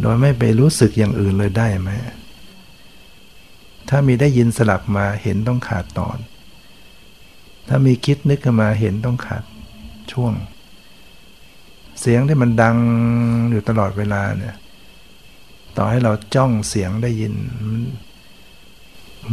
[0.00, 1.90] โดยไม่ไปรู้สึกอย่างอื่นเลยได้ไหม
[3.88, 6.18] ถ้ามีได้ยินสลับมาเห็นต้องขาดตอน
[7.68, 9.42] ถ้ามีคิดนึกมาเห็นต้องขาด
[10.16, 10.34] ช่วง
[12.00, 12.76] เสียงที่มันดัง
[13.50, 14.56] อยู่ตลอดเวลาเนี่ย
[15.76, 17.34] ต่อให้เราจ้องเสียงได้ยิน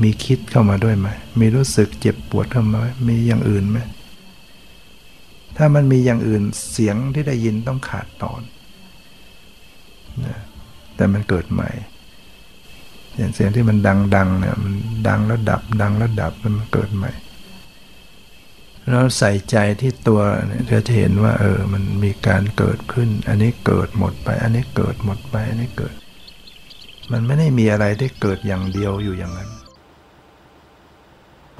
[0.01, 1.07] มีคิดเข้ามาด้วยไหม
[1.39, 3.79] มีรู้สึกเจ็บปวดเข้ามาไหมมีอย่างอื่นไหม
[5.57, 8.41] ถ้ามันมีอย่างอื่นเสียงที่ได้ยินต้องขาดตอน
[10.25, 10.39] นะ
[10.95, 11.69] แต่มันเกิดใหม่
[13.35, 13.77] เสียงที่มัน
[14.15, 14.73] ดังๆเนี่ยมัน
[15.07, 17.11] ดังแล้วดับ ดังแล้วดับมันเกิดใหม่
[18.91, 25.95] เราใส่ใจที่ตัวเนี่ยจะเห็นว่า เออ มันมีการเกิดขึ้น อันนี้เกิดหมดไป อันนี้เกิดหมดไป อันนี้เกิด
[27.11, 29.51] มันไม่ได้มีอะไรที่เกิดอย่างเดียวอยู่อย่างนั้น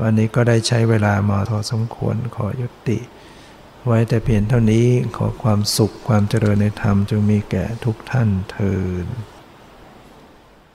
[0.02, 3.00] วันนี้ก็ได้ใช้เวลามาทอสมควรขอยุติ
[3.88, 8.82] ไว้แต่เพียงเท่านี้ขอความสุขความเจริญในธรรมจงมีแก่ทุกท่านเทอ